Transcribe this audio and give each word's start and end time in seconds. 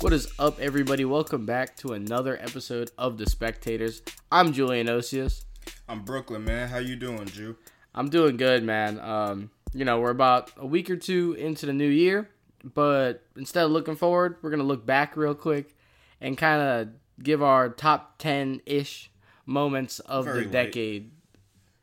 What 0.00 0.12
is 0.12 0.32
up, 0.38 0.60
everybody? 0.60 1.04
Welcome 1.04 1.44
back 1.44 1.76
to 1.78 1.92
another 1.92 2.38
episode 2.40 2.90
of 2.96 3.18
The 3.18 3.28
Spectators. 3.28 4.02
I'm 4.30 4.52
Julian 4.52 4.86
Osius. 4.86 5.44
I'm 5.88 6.02
Brooklyn, 6.02 6.44
man. 6.44 6.68
How 6.68 6.78
you 6.78 6.94
doing, 6.96 7.26
Jew? 7.26 7.56
I'm 7.94 8.08
doing 8.08 8.36
good, 8.36 8.62
man. 8.62 9.00
Um, 9.00 9.50
you 9.74 9.84
know, 9.84 9.98
we're 9.98 10.10
about 10.10 10.52
a 10.56 10.66
week 10.66 10.88
or 10.88 10.96
two 10.96 11.32
into 11.34 11.66
the 11.66 11.72
new 11.72 11.88
year, 11.88 12.28
but 12.62 13.24
instead 13.36 13.64
of 13.64 13.72
looking 13.72 13.96
forward, 13.96 14.36
we're 14.40 14.50
gonna 14.50 14.62
look 14.62 14.86
back 14.86 15.16
real 15.16 15.34
quick 15.34 15.74
and 16.20 16.38
kind 16.38 16.62
of 16.62 16.88
give 17.22 17.42
our 17.42 17.68
top 17.68 18.18
ten 18.18 18.60
ish 18.66 19.10
moments 19.46 19.98
of 20.00 20.26
Very 20.26 20.38
the 20.40 20.44
late. 20.44 20.52
decade. 20.52 21.10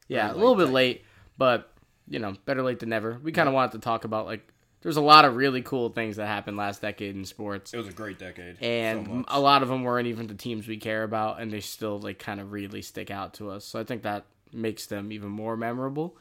Yeah, 0.08 0.28
Very 0.28 0.36
a 0.36 0.40
little 0.40 0.56
bit 0.56 0.70
late, 0.72 1.04
but 1.38 1.72
you 2.08 2.20
know, 2.20 2.36
better 2.46 2.64
late 2.64 2.80
than 2.80 2.90
never. 2.90 3.20
We 3.22 3.32
kind 3.34 3.50
of 3.50 3.54
wanted 3.54 3.74
to 3.74 3.80
talk 3.80 4.06
about 4.06 4.26
like 4.26 4.48
there's 4.86 4.98
a 4.98 5.02
lot 5.02 5.26
of 5.26 5.36
really 5.36 5.64
cool 5.64 5.90
things 5.90 6.18
that 6.18 6.28
happened 6.28 6.58
last 6.58 6.80
decade 6.80 7.16
in 7.16 7.26
sports. 7.26 7.74
It 7.74 7.78
was 7.78 7.88
a 7.88 7.92
great 7.92 8.20
decade. 8.20 8.62
and 8.62 9.08
so 9.08 9.26
a 9.30 9.40
lot 9.40 9.64
of 9.64 9.68
them 9.68 9.82
weren't 9.82 10.06
even 10.06 10.28
the 10.28 10.36
teams 10.36 10.68
we 10.68 10.78
care 10.78 11.02
about 11.02 11.42
and 11.42 11.52
they 11.52 11.60
still 11.60 11.98
like 11.98 12.20
kind 12.20 12.40
of 12.40 12.52
really 12.52 12.84
stick 12.84 13.10
out 13.10 13.34
to 13.36 13.50
us. 13.50 13.66
So 13.66 13.80
i 13.80 13.84
think 13.84 14.04
that 14.04 14.26
makes 14.54 14.86
them 14.86 15.12
even 15.12 15.30
more 15.30 15.58
memorable. 15.58 16.16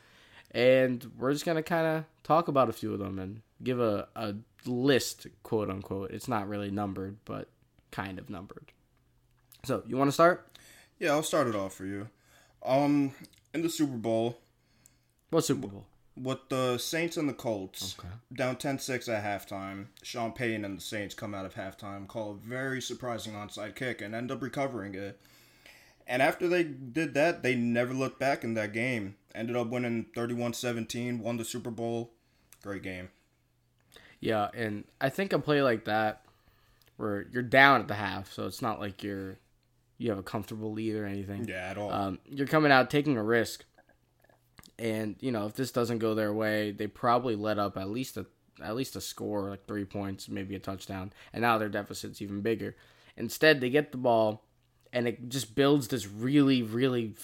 And 0.51 1.05
we're 1.19 1.35
just 1.35 1.45
gonna 1.45 1.63
kind 1.63 1.87
of 1.87 2.05
talk 2.23 2.49
about 2.49 2.71
a 2.71 2.73
few 2.73 2.95
of 2.95 3.01
them 3.01 3.19
and 3.19 3.43
give 3.63 3.81
a, 3.81 4.09
a 4.17 4.35
list 4.65 5.27
quote 5.43 5.69
unquote. 5.69 6.13
It's 6.13 6.27
not 6.27 6.49
really 6.49 6.71
numbered 6.71 7.19
but 7.27 7.51
kind 7.91 8.19
of 8.19 8.31
numbered. 8.31 8.73
So 9.65 9.83
you 9.87 9.99
want 9.99 10.09
to 10.09 10.13
start? 10.13 10.57
Yeah, 10.99 11.11
I'll 11.11 11.23
start 11.23 11.49
it 11.49 11.55
off 11.55 11.75
for 11.75 11.85
you. 11.85 12.09
Um, 12.65 13.13
in 13.53 13.61
the 13.61 13.69
Super 13.69 13.99
Bowl, 13.99 14.39
what 15.29 15.45
super 15.45 15.67
bowl 15.67 15.85
with 16.17 16.49
the 16.49 16.79
Saints 16.79 17.17
and 17.17 17.29
the 17.29 17.33
Colts 17.35 17.97
Okay. 17.99 18.09
down 18.33 18.57
10-6 18.57 19.09
at 19.09 19.25
halftime, 19.25 19.87
Sean 20.03 20.33
Payton 20.33 20.65
and 20.65 20.79
the 20.79 20.83
Saints 20.83 21.15
come 21.15 21.35
out 21.35 21.45
of 21.45 21.55
halftime, 21.55 22.07
call 22.07 22.33
a 22.33 22.35
very 22.35 22.81
surprising 22.81 23.33
onside 23.35 23.75
kick, 23.75 24.01
and 24.01 24.15
end 24.15 24.31
up 24.31 24.41
recovering 24.43 24.95
it. 24.95 25.21
And 26.07 26.21
after 26.23 26.47
they 26.49 26.63
did 26.65 27.15
that, 27.15 27.43
they 27.43 27.55
never 27.57 27.95
looked 27.95 28.21
back 28.21 28.45
in 28.45 28.55
that 28.55 28.73
game. 28.73 29.17
Ended 29.35 29.57
up 29.57 29.69
winning 29.69 30.07
31-17, 30.17 31.19
won 31.21 31.37
the 31.39 31.45
Super 31.45 31.71
Bowl. 31.71 32.13
Great 32.63 32.83
game. 32.83 33.09
yeah 34.21 34.49
and 34.55 34.85
i 35.03 35.09
think 35.11 35.33
a 35.35 35.39
play 35.39 35.61
like 35.61 35.85
that 35.85 36.23
where 36.97 37.27
you're 37.31 37.43
down 37.43 37.81
at 37.83 37.89
the 37.89 37.95
half 37.95 38.33
so 38.33 38.47
it's 38.47 38.63
not 38.63 38.81
like 38.81 39.03
you're 39.03 39.37
you 39.99 40.09
have 40.09 40.19
a 40.19 40.23
comfortable 40.23 40.73
lead 40.73 40.95
or 40.95 41.05
anything 41.05 41.45
Yeah, 41.47 41.69
at 41.71 41.77
all. 41.77 41.93
um, 41.93 42.19
you're 42.25 42.47
coming 42.47 42.73
out 42.73 42.89
taking 42.91 43.17
a 43.19 43.23
risk, 43.23 43.65
and 44.79 45.17
you 45.21 45.31
know 45.31 45.47
if 45.47 45.55
this 45.55 45.71
doesn't 45.71 45.99
go 45.99 46.15
their 46.15 46.33
way, 46.33 46.71
they 46.71 46.87
probably 46.87 47.37
let 47.37 47.59
up 47.59 47.77
at 47.77 47.91
least 47.91 48.17
a 48.17 48.27
at 48.63 48.77
least 48.77 48.97
a 48.97 49.01
score, 49.01 49.51
like 49.51 49.67
three 49.67 49.85
points, 49.85 50.29
maybe 50.29 50.55
a 50.55 50.61
touchdown, 50.61 51.13
and 51.33 51.43
now 51.43 51.59
their 51.59 51.69
deficit's 51.69 52.23
even 52.23 52.41
bigger. 52.41 52.77
Instead, 53.17 53.61
they 53.61 53.71
get 53.71 53.93
the 53.93 53.99
ball, 53.99 54.45
and 54.93 55.07
it 55.09 55.29
just 55.29 55.55
builds 55.55 55.89
this 55.89 56.07
really, 56.07 56.63
really 56.63 57.15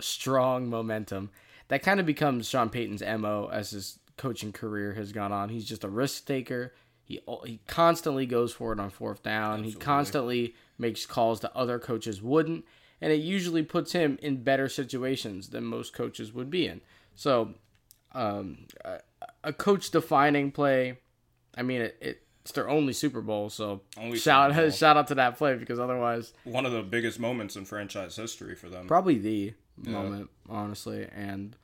strong 0.00 0.68
momentum 0.68 1.30
that 1.70 1.84
kind 1.84 2.00
of 2.00 2.06
becomes 2.06 2.48
Sean 2.48 2.68
Payton's 2.68 3.00
mo 3.00 3.48
as 3.50 3.70
his 3.70 4.00
coaching 4.16 4.52
career 4.52 4.92
has 4.94 5.12
gone 5.12 5.32
on. 5.32 5.48
He's 5.48 5.64
just 5.64 5.84
a 5.84 5.88
risk 5.88 6.26
taker. 6.26 6.74
He 7.04 7.20
he 7.46 7.60
constantly 7.66 8.26
goes 8.26 8.52
for 8.52 8.72
it 8.72 8.80
on 8.80 8.90
fourth 8.90 9.22
down. 9.22 9.62
He 9.62 9.72
constantly 9.72 10.54
makes 10.78 11.06
calls 11.06 11.40
that 11.40 11.56
other 11.56 11.78
coaches 11.78 12.20
wouldn't, 12.20 12.64
and 13.00 13.12
it 13.12 13.20
usually 13.20 13.62
puts 13.62 13.92
him 13.92 14.18
in 14.22 14.42
better 14.42 14.68
situations 14.68 15.48
than 15.50 15.64
most 15.64 15.92
coaches 15.94 16.32
would 16.32 16.50
be 16.50 16.66
in. 16.66 16.80
So, 17.14 17.54
um, 18.12 18.66
a, 18.84 18.98
a 19.44 19.52
coach 19.52 19.90
defining 19.90 20.50
play. 20.52 20.98
I 21.56 21.62
mean, 21.62 21.82
it, 21.82 22.22
it's 22.42 22.52
their 22.52 22.68
only 22.68 22.92
Super 22.92 23.20
Bowl, 23.20 23.50
so 23.50 23.82
Only 23.98 24.18
shout 24.18 24.54
Bowl. 24.54 24.70
shout 24.70 24.96
out 24.96 25.06
to 25.08 25.14
that 25.16 25.36
play 25.36 25.56
because 25.56 25.78
otherwise, 25.78 26.32
One 26.44 26.64
of 26.66 26.72
the 26.72 26.82
biggest 26.82 27.18
moments 27.20 27.56
in 27.56 27.64
franchise 27.64 28.16
history 28.16 28.54
for 28.54 28.68
them. 28.68 28.86
probably 28.86 29.18
the 29.18 29.54
moment, 29.76 30.30
honestly. 30.48 31.06
And 31.14 31.56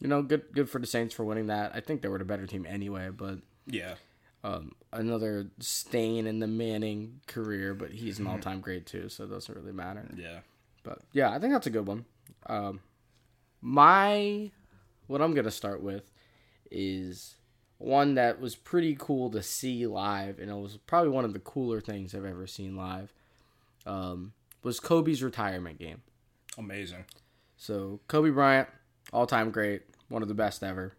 you 0.00 0.08
know, 0.08 0.22
good 0.22 0.42
good 0.52 0.68
for 0.68 0.78
the 0.80 0.86
Saints 0.86 1.14
for 1.14 1.24
winning 1.24 1.46
that. 1.46 1.72
I 1.74 1.80
think 1.80 2.02
they 2.02 2.08
were 2.08 2.18
the 2.18 2.24
better 2.24 2.46
team 2.46 2.66
anyway, 2.68 3.10
but 3.10 3.38
Yeah. 3.66 3.94
um, 4.42 4.72
another 4.92 5.46
stain 5.60 6.26
in 6.26 6.40
the 6.40 6.46
Manning 6.48 7.20
career. 7.26 7.72
But 7.74 7.90
he's 7.92 8.18
an 8.18 8.26
all 8.26 8.38
time 8.38 8.60
great 8.60 8.86
too, 8.86 9.08
so 9.08 9.24
it 9.24 9.30
doesn't 9.30 9.54
really 9.56 9.72
matter. 9.72 10.06
Yeah. 10.16 10.40
But 10.84 11.00
yeah, 11.12 11.30
I 11.30 11.40
think 11.40 11.52
that's 11.52 11.66
a 11.66 11.70
good 11.70 11.86
one. 11.86 12.04
Um, 12.46 12.80
my 13.60 14.52
what 15.08 15.20
I'm 15.20 15.34
gonna 15.34 15.50
start 15.50 15.82
with 15.82 16.10
is 16.70 17.34
one 17.78 18.14
that 18.14 18.40
was 18.40 18.54
pretty 18.54 18.94
cool 18.98 19.30
to 19.30 19.42
see 19.42 19.86
live, 19.86 20.38
and 20.38 20.50
it 20.50 20.54
was 20.54 20.78
probably 20.86 21.10
one 21.10 21.24
of 21.24 21.32
the 21.32 21.40
cooler 21.40 21.80
things 21.80 22.14
I've 22.14 22.24
ever 22.24 22.46
seen 22.46 22.76
live. 22.76 23.12
Um, 23.86 24.32
was 24.62 24.80
Kobe's 24.80 25.22
retirement 25.22 25.78
game. 25.78 26.02
Amazing. 26.56 27.04
So 27.56 28.00
Kobe 28.08 28.30
Bryant, 28.30 28.68
all 29.12 29.26
time 29.26 29.50
great, 29.50 29.82
one 30.08 30.22
of 30.22 30.28
the 30.28 30.34
best 30.34 30.62
ever. 30.62 30.94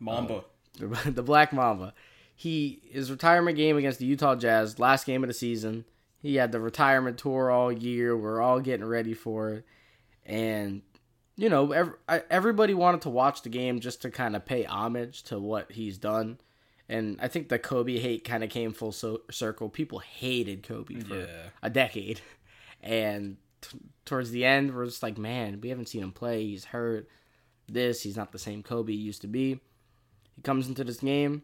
Mamba. 0.00 0.44
the, 0.78 0.86
the 1.10 1.22
Black 1.22 1.52
Mamba. 1.52 1.94
He 2.34 2.80
his 2.90 3.10
retirement 3.10 3.56
game 3.56 3.76
against 3.76 3.98
the 3.98 4.06
Utah 4.06 4.36
Jazz, 4.36 4.78
last 4.78 5.06
game 5.06 5.24
of 5.24 5.28
the 5.28 5.34
season. 5.34 5.84
He 6.20 6.36
had 6.36 6.52
the 6.52 6.60
retirement 6.60 7.18
tour 7.18 7.50
all 7.50 7.70
year. 7.70 8.16
We're 8.16 8.40
all 8.40 8.60
getting 8.60 8.86
ready 8.86 9.14
for 9.14 9.50
it, 9.50 9.64
and 10.26 10.82
you 11.36 11.48
know, 11.48 11.70
ev- 11.72 11.94
I- 12.08 12.24
everybody 12.30 12.74
wanted 12.74 13.02
to 13.02 13.10
watch 13.10 13.42
the 13.42 13.48
game 13.48 13.78
just 13.78 14.02
to 14.02 14.10
kind 14.10 14.34
of 14.34 14.44
pay 14.44 14.64
homage 14.64 15.22
to 15.24 15.38
what 15.38 15.70
he's 15.70 15.96
done. 15.96 16.38
And 16.88 17.16
I 17.20 17.28
think 17.28 17.48
the 17.48 17.58
Kobe 17.60 17.98
hate 17.98 18.24
kind 18.24 18.42
of 18.42 18.50
came 18.50 18.72
full 18.72 18.90
so- 18.90 19.20
circle. 19.30 19.68
People 19.68 20.00
hated 20.00 20.64
Kobe 20.64 20.98
for 21.00 21.14
Yeah. 21.20 21.50
a 21.62 21.70
decade, 21.70 22.20
and 22.82 23.36
t- 23.60 23.78
towards 24.04 24.30
the 24.32 24.44
end, 24.44 24.74
we're 24.74 24.86
just 24.86 25.02
like, 25.02 25.16
man, 25.18 25.60
we 25.60 25.68
haven't 25.68 25.88
seen 25.88 26.02
him 26.02 26.10
play. 26.12 26.44
He's 26.46 26.64
hurt. 26.64 27.08
This, 27.68 28.02
he's 28.02 28.16
not 28.16 28.32
the 28.32 28.38
same 28.38 28.62
Kobe 28.64 28.92
he 28.92 28.98
used 28.98 29.20
to 29.20 29.26
be. 29.28 29.60
He 30.34 30.42
comes 30.42 30.66
into 30.66 30.82
this 30.82 30.98
game, 31.00 31.42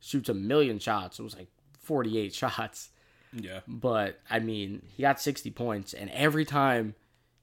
shoots 0.00 0.28
a 0.28 0.34
million 0.34 0.78
shots. 0.80 1.18
It 1.18 1.22
was 1.22 1.36
like 1.36 1.48
48 1.78 2.34
shots. 2.34 2.90
Yeah. 3.32 3.60
But 3.66 4.20
I 4.28 4.38
mean, 4.38 4.82
he 4.96 5.02
got 5.02 5.20
60 5.20 5.50
points, 5.50 5.92
and 5.94 6.10
every 6.10 6.44
time 6.44 6.94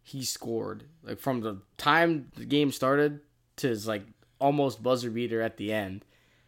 he 0.04 0.24
scored, 0.24 0.84
like 1.04 1.20
from 1.20 1.42
the 1.42 1.62
time 1.78 2.32
the 2.36 2.46
game 2.46 2.72
started 2.72 3.22
to 3.58 3.70
his 3.70 3.88
like 3.88 4.04
almost 4.40 4.84
buzzer 4.84 5.10
beater 5.10 5.42
at 5.42 5.58
the 5.58 5.74
end, 5.74 6.06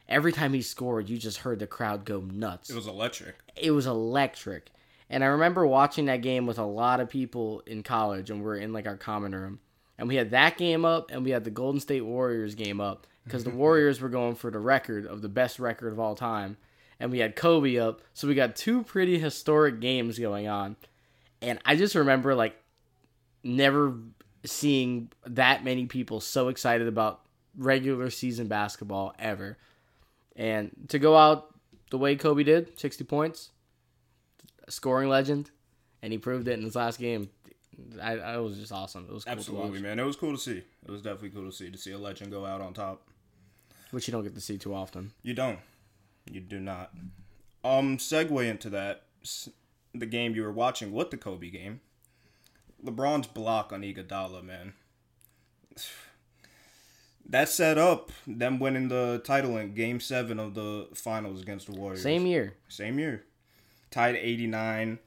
every 0.08 0.32
time 0.32 0.54
he 0.54 0.62
scored, 0.62 1.10
you 1.10 1.18
just 1.18 1.40
heard 1.40 1.60
the 1.60 1.68
crowd 1.68 2.06
go 2.06 2.22
nuts 2.22 2.70
It 2.70 2.76
was 2.76 2.88
electric. 2.88 3.36
it 3.56 3.72
was 3.72 3.88
electric. 3.88 4.72
And 5.10 5.24
I 5.24 5.28
remember 5.28 5.66
watching 5.66 6.06
that 6.06 6.22
game 6.22 6.46
with 6.46 6.60
a 6.60 6.66
lot 6.66 7.00
of 7.00 7.10
people 7.10 7.64
in 7.66 7.82
college, 7.82 8.30
and 8.30 8.44
we 8.44 8.50
are 8.50 8.56
in 8.56 8.74
like 8.74 8.88
our 8.88 8.98
common 8.98 9.34
room, 9.34 9.60
and 9.98 10.08
we 10.08 10.16
had 10.16 10.32
that 10.32 10.58
game 10.58 10.86
up, 10.86 11.10
and 11.12 11.24
we 11.24 11.32
had 11.32 11.44
the 11.44 11.50
Golden 11.50 11.82
State 11.82 12.06
Warriors 12.06 12.56
game 12.56 12.80
up 12.80 13.08
because 13.24 13.44
the 13.44 13.50
mm-hmm. 13.50 13.60
Warriors 13.60 14.02
were 14.02 14.10
going 14.10 14.36
for 14.36 14.52
the 14.52 14.60
record 14.60 15.06
of 15.06 15.22
the 15.22 15.30
best 15.30 15.60
record 15.60 15.92
of 15.92 16.00
all 16.00 16.16
time, 16.16 16.58
and 17.00 17.12
we 17.12 17.20
had 17.20 17.36
Kobe 17.36 17.78
up, 17.78 18.02
so 18.14 18.28
we 18.28 18.36
got 18.36 18.56
two 18.56 18.84
pretty 18.84 19.18
historic 19.20 19.80
games 19.80 20.20
going 20.20 20.48
on, 20.48 20.76
and 21.42 21.60
I 21.66 21.76
just 21.76 21.96
remember 21.96 22.36
like 22.36 22.56
never 23.44 23.94
seeing 24.46 25.12
that 25.26 25.64
many 25.64 25.86
people 25.86 26.20
so 26.20 26.48
excited 26.50 26.88
about 26.88 27.22
regular 27.58 28.10
season 28.10 28.48
basketball 28.48 29.14
ever, 29.20 29.58
and 30.36 30.72
to 30.90 31.00
go 31.00 31.16
out 31.18 31.54
the 31.90 31.98
way 31.98 32.16
Kobe 32.16 32.44
did, 32.44 32.80
60 32.80 33.04
points, 33.06 33.50
a 34.68 34.72
scoring 34.72 35.10
legend, 35.10 35.52
and 36.02 36.14
he 36.14 36.20
proved 36.20 36.48
it 36.48 36.54
in 36.58 36.64
his 36.64 36.76
last 36.76 37.00
game. 37.00 37.30
I, 38.02 38.18
I 38.18 38.38
was 38.38 38.58
just 38.58 38.72
awesome. 38.72 39.06
It 39.10 39.14
was 39.14 39.24
cool 39.24 39.34
to 39.34 39.40
Absolutely, 39.40 39.82
man. 39.82 40.00
It 40.00 40.04
was 40.04 40.18
cool 40.18 40.34
to 40.34 40.38
see. 40.38 40.58
It 40.86 40.92
was 40.92 41.02
definitely 41.02 41.30
cool 41.30 41.50
to 41.50 41.52
see 41.56 41.72
to 41.72 41.78
see 41.78 41.94
a 41.94 41.98
legend 41.98 42.30
go 42.32 42.46
out 42.46 42.60
on 42.62 42.74
top. 42.74 43.08
which 43.92 44.08
you 44.08 44.12
don't 44.12 44.24
get 44.24 44.36
to 44.36 44.42
see 44.42 44.58
too 44.58 44.74
often. 44.74 45.12
You 45.24 45.34
don't. 45.34 45.60
You 46.30 46.42
do 46.42 46.60
not. 46.60 46.92
Um, 47.64 47.98
segue 47.98 48.48
into 48.50 48.70
that, 48.70 49.04
the 49.94 50.06
game 50.06 50.36
you 50.36 50.44
were 50.44 50.52
watching 50.52 50.92
with 50.92 51.12
the 51.12 51.18
Kobe 51.18 51.50
game. 51.50 51.82
LeBron's 52.84 53.28
block 53.28 53.74
on 53.74 53.82
Iguodala, 53.82 54.44
man. 54.44 54.74
That 57.32 57.48
set 57.48 57.78
up 57.78 58.12
them 58.26 58.58
winning 58.58 58.88
the 58.88 59.22
title 59.24 59.56
in 59.56 59.76
Game 59.76 60.00
Seven 60.00 60.40
of 60.40 60.56
the 60.56 60.88
finals 60.96 61.44
against 61.44 61.68
the 61.68 61.80
Warriors. 61.80 62.02
Same 62.02 62.26
year. 62.26 62.56
Same 62.70 62.98
year. 62.98 63.24
Tied 63.92 64.16
89. 64.16 64.98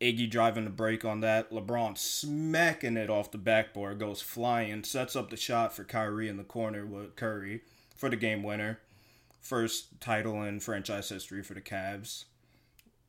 Iggy 0.00 0.28
driving 0.28 0.64
the 0.64 0.70
break 0.70 1.04
on 1.04 1.20
that. 1.20 1.52
LeBron 1.52 1.96
smacking 1.96 2.96
it 2.96 3.08
off 3.08 3.30
the 3.30 3.38
backboard, 3.38 4.00
goes 4.00 4.20
flying, 4.20 4.82
sets 4.82 5.14
up 5.14 5.30
the 5.30 5.36
shot 5.36 5.72
for 5.72 5.84
Kyrie 5.84 6.28
in 6.28 6.36
the 6.36 6.42
corner 6.42 6.84
with 6.84 7.14
Curry 7.14 7.60
for 7.94 8.08
the 8.08 8.16
game 8.16 8.42
winner. 8.42 8.80
First 9.44 10.00
title 10.00 10.42
in 10.42 10.58
franchise 10.58 11.10
history 11.10 11.42
for 11.42 11.52
the 11.52 11.60
Cavs. 11.60 12.24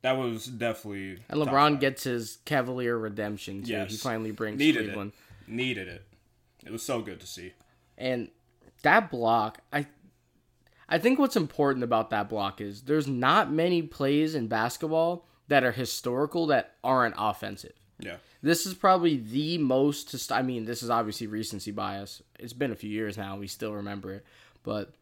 That 0.02 0.18
was 0.18 0.48
definitely 0.48 1.20
And 1.30 1.40
LeBron 1.42 1.80
gets 1.80 2.04
his 2.04 2.40
Cavalier 2.44 2.98
redemption 2.98 3.64
too. 3.64 3.72
Yes. 3.72 3.92
He 3.92 3.98
finally 3.98 4.32
brings 4.32 4.60
Needed 4.60 4.84
Cleveland. 4.88 5.14
it. 5.48 5.50
Needed 5.50 5.88
it. 5.88 6.04
It 6.66 6.74
was 6.74 6.84
so 6.84 7.02
good 7.02 7.22
to 7.22 7.26
see. 7.26 7.54
And 7.98 8.28
that 8.84 9.10
block, 9.10 9.60
I 9.72 9.88
I 10.90 11.00
think 11.00 11.20
what's 11.20 11.38
important 11.38 11.86
about 11.86 12.10
that 12.10 12.28
block 12.28 12.60
is 12.60 12.82
there's 12.82 13.08
not 13.08 13.50
many 13.50 13.82
plays 13.82 14.36
in 14.36 14.48
basketball 14.48 15.26
that 15.48 15.64
are 15.64 15.72
historical 15.72 16.48
that 16.48 16.76
aren't 16.84 17.16
offensive. 17.18 17.74
Yeah. 17.98 18.18
This 18.42 18.66
is 18.66 18.74
probably 18.74 19.16
the 19.16 19.58
most. 19.58 20.32
I 20.34 20.42
mean, 20.42 20.66
this 20.66 20.84
is 20.84 20.90
obviously 20.90 21.28
recency 21.28 21.72
bias. 21.72 22.22
It's 22.38 22.52
been 22.52 22.74
a 22.74 22.76
few 22.76 22.90
years 22.90 23.18
now. 23.18 23.38
We 23.38 23.48
still 23.48 23.74
remember 23.74 24.12
it, 24.14 24.26
but 24.64 24.94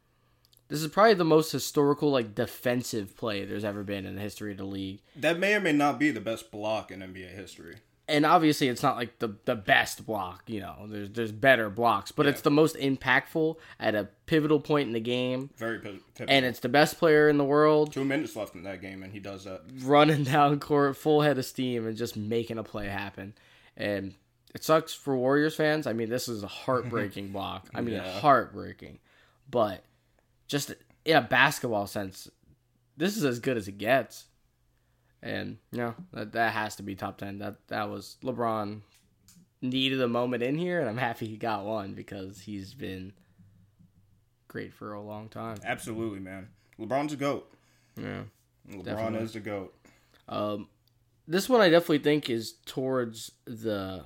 this 0.73 0.81
is 0.81 0.87
probably 0.87 1.13
the 1.13 1.23
most 1.23 1.51
historical, 1.51 2.09
like 2.09 2.33
defensive 2.33 3.15
play 3.15 3.45
there's 3.45 3.63
ever 3.63 3.83
been 3.83 4.07
in 4.07 4.15
the 4.15 4.21
history 4.21 4.53
of 4.53 4.57
the 4.57 4.63
league. 4.65 5.01
That 5.15 5.37
may 5.37 5.53
or 5.53 5.59
may 5.59 5.71
not 5.71 5.99
be 5.99 6.09
the 6.09 6.19
best 6.19 6.49
block 6.49 6.89
in 6.89 7.01
NBA 7.01 7.35
history. 7.35 7.75
And 8.07 8.25
obviously, 8.25 8.69
it's 8.69 8.81
not 8.81 8.95
like 8.97 9.19
the 9.19 9.35
the 9.45 9.55
best 9.55 10.03
block. 10.07 10.41
You 10.47 10.61
know, 10.61 10.87
there's 10.87 11.11
there's 11.11 11.31
better 11.31 11.69
blocks, 11.69 12.11
but 12.11 12.25
it's 12.25 12.41
the 12.41 12.49
most 12.49 12.75
impactful 12.77 13.57
at 13.79 13.93
a 13.93 14.09
pivotal 14.25 14.59
point 14.59 14.87
in 14.87 14.93
the 14.93 14.99
game, 14.99 15.51
Very 15.57 15.77
pivotal. 15.77 16.01
and 16.27 16.43
it's 16.43 16.59
the 16.59 16.69
best 16.69 16.97
player 16.97 17.29
in 17.29 17.37
the 17.37 17.43
world 17.45 17.93
Two 17.93 18.03
minutes 18.03 18.35
left 18.35 18.55
in 18.55 18.63
that 18.63 18.81
game, 18.81 19.03
and 19.03 19.13
he 19.13 19.19
does 19.19 19.43
that. 19.43 19.61
running 19.83 20.23
down 20.33 20.59
court 20.59 20.97
full 20.97 21.21
head 21.21 21.37
of 21.37 21.45
steam 21.45 21.85
and 21.85 21.95
just 21.95 22.17
making 22.17 22.57
a 22.57 22.63
play 22.63 22.87
happen. 22.87 23.35
And 23.77 24.15
it 24.55 24.63
sucks 24.63 24.93
for 24.93 25.15
Warriors 25.15 25.55
fans. 25.55 25.85
I 25.85 25.93
mean, 25.93 26.09
this 26.09 26.27
is 26.27 26.41
a 26.43 26.47
heartbreaking 26.47 27.27
block. 27.31 27.69
I 27.75 27.81
mean, 27.81 27.93
Yeah. 27.95 28.19
heartbreaking. 28.19 28.99
But 29.49 29.83
just 30.53 30.71
in 31.03 31.15
a 31.15 31.21
basketball 31.21 31.87
sense, 31.87 32.29
this 32.95 33.17
is 33.17 33.25
as 33.25 33.39
good 33.39 33.57
as 33.57 33.67
it 33.67 33.79
gets. 33.79 34.25
And 35.23 35.57
you 35.71 35.79
know, 35.79 35.95
that 36.13 36.33
that 36.33 36.53
has 36.53 36.75
to 36.75 36.83
be 36.83 36.93
top 36.93 37.17
10. 37.17 37.39
That 37.39 37.55
that 37.69 37.89
was 37.89 38.17
LeBron 38.23 38.81
needed 39.63 39.99
a 39.99 40.07
moment 40.07 40.43
in 40.43 40.55
here 40.55 40.79
and 40.79 40.87
I'm 40.87 40.97
happy 40.97 41.25
he 41.25 41.37
got 41.37 41.65
one 41.65 41.93
because 41.93 42.41
he's 42.41 42.73
been 42.75 43.13
great 44.47 44.73
for 44.73 44.93
a 44.93 45.01
long 45.01 45.27
time. 45.27 45.57
Absolutely, 45.65 46.19
man. 46.19 46.49
LeBron's 46.79 47.13
a 47.13 47.15
goat. 47.15 47.51
Yeah. 47.99 48.23
LeBron 48.69 48.83
Definitely. 48.83 49.19
is 49.21 49.35
a 49.35 49.39
goat. 49.39 49.73
Um, 50.29 50.67
this 51.27 51.49
one 51.49 51.61
I 51.61 51.69
definitely 51.69 51.99
think 51.99 52.29
is 52.29 52.53
towards 52.67 53.31
the 53.45 54.05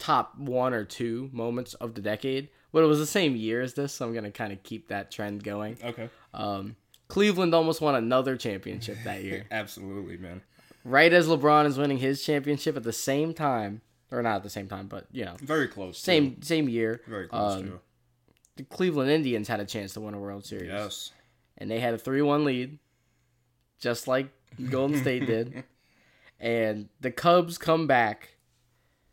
top 0.00 0.36
one 0.36 0.74
or 0.74 0.84
two 0.84 1.30
moments 1.32 1.74
of 1.74 1.94
the 1.94 2.00
decade. 2.00 2.48
But 2.72 2.84
it 2.84 2.86
was 2.86 2.98
the 2.98 3.06
same 3.06 3.34
year 3.36 3.62
as 3.62 3.74
this, 3.74 3.94
so 3.94 4.06
I'm 4.06 4.12
gonna 4.14 4.30
kind 4.30 4.52
of 4.52 4.62
keep 4.62 4.88
that 4.88 5.10
trend 5.10 5.42
going. 5.44 5.78
Okay. 5.82 6.10
Um, 6.34 6.76
Cleveland 7.08 7.54
almost 7.54 7.80
won 7.80 7.94
another 7.94 8.36
championship 8.36 8.98
that 9.04 9.22
year, 9.24 9.46
Absolutely, 9.50 10.18
man. 10.18 10.42
right 10.84 11.12
as 11.12 11.26
LeBron 11.26 11.64
is 11.66 11.78
winning 11.78 11.98
his 11.98 12.22
championship 12.22 12.76
at 12.76 12.82
the 12.82 12.92
same 12.92 13.32
time, 13.32 13.80
or 14.10 14.22
not 14.22 14.36
at 14.36 14.42
the 14.42 14.50
same 14.50 14.68
time, 14.68 14.86
but 14.88 15.06
you 15.12 15.24
know, 15.24 15.36
Very 15.40 15.68
close. 15.68 15.96
too. 16.00 16.04
same 16.04 16.42
same 16.42 16.68
year. 16.68 17.00
Very 17.08 17.26
close 17.28 17.56
um, 17.56 17.62
too. 17.64 17.80
The 18.56 18.64
Cleveland 18.64 19.10
Indians 19.10 19.48
had 19.48 19.60
a 19.60 19.64
chance 19.64 19.92
to 19.94 20.00
win 20.00 20.14
a 20.14 20.18
World 20.18 20.44
Series, 20.44 20.66
Yes. 20.68 21.12
and 21.56 21.70
they 21.70 21.80
had 21.80 21.94
a 21.94 21.98
three-one 21.98 22.44
lead, 22.44 22.78
just 23.80 24.06
like 24.08 24.28
Golden 24.70 25.00
State 25.00 25.26
did. 25.26 25.64
And 26.40 26.88
the 27.00 27.10
Cubs 27.10 27.58
come 27.58 27.88
back, 27.88 28.36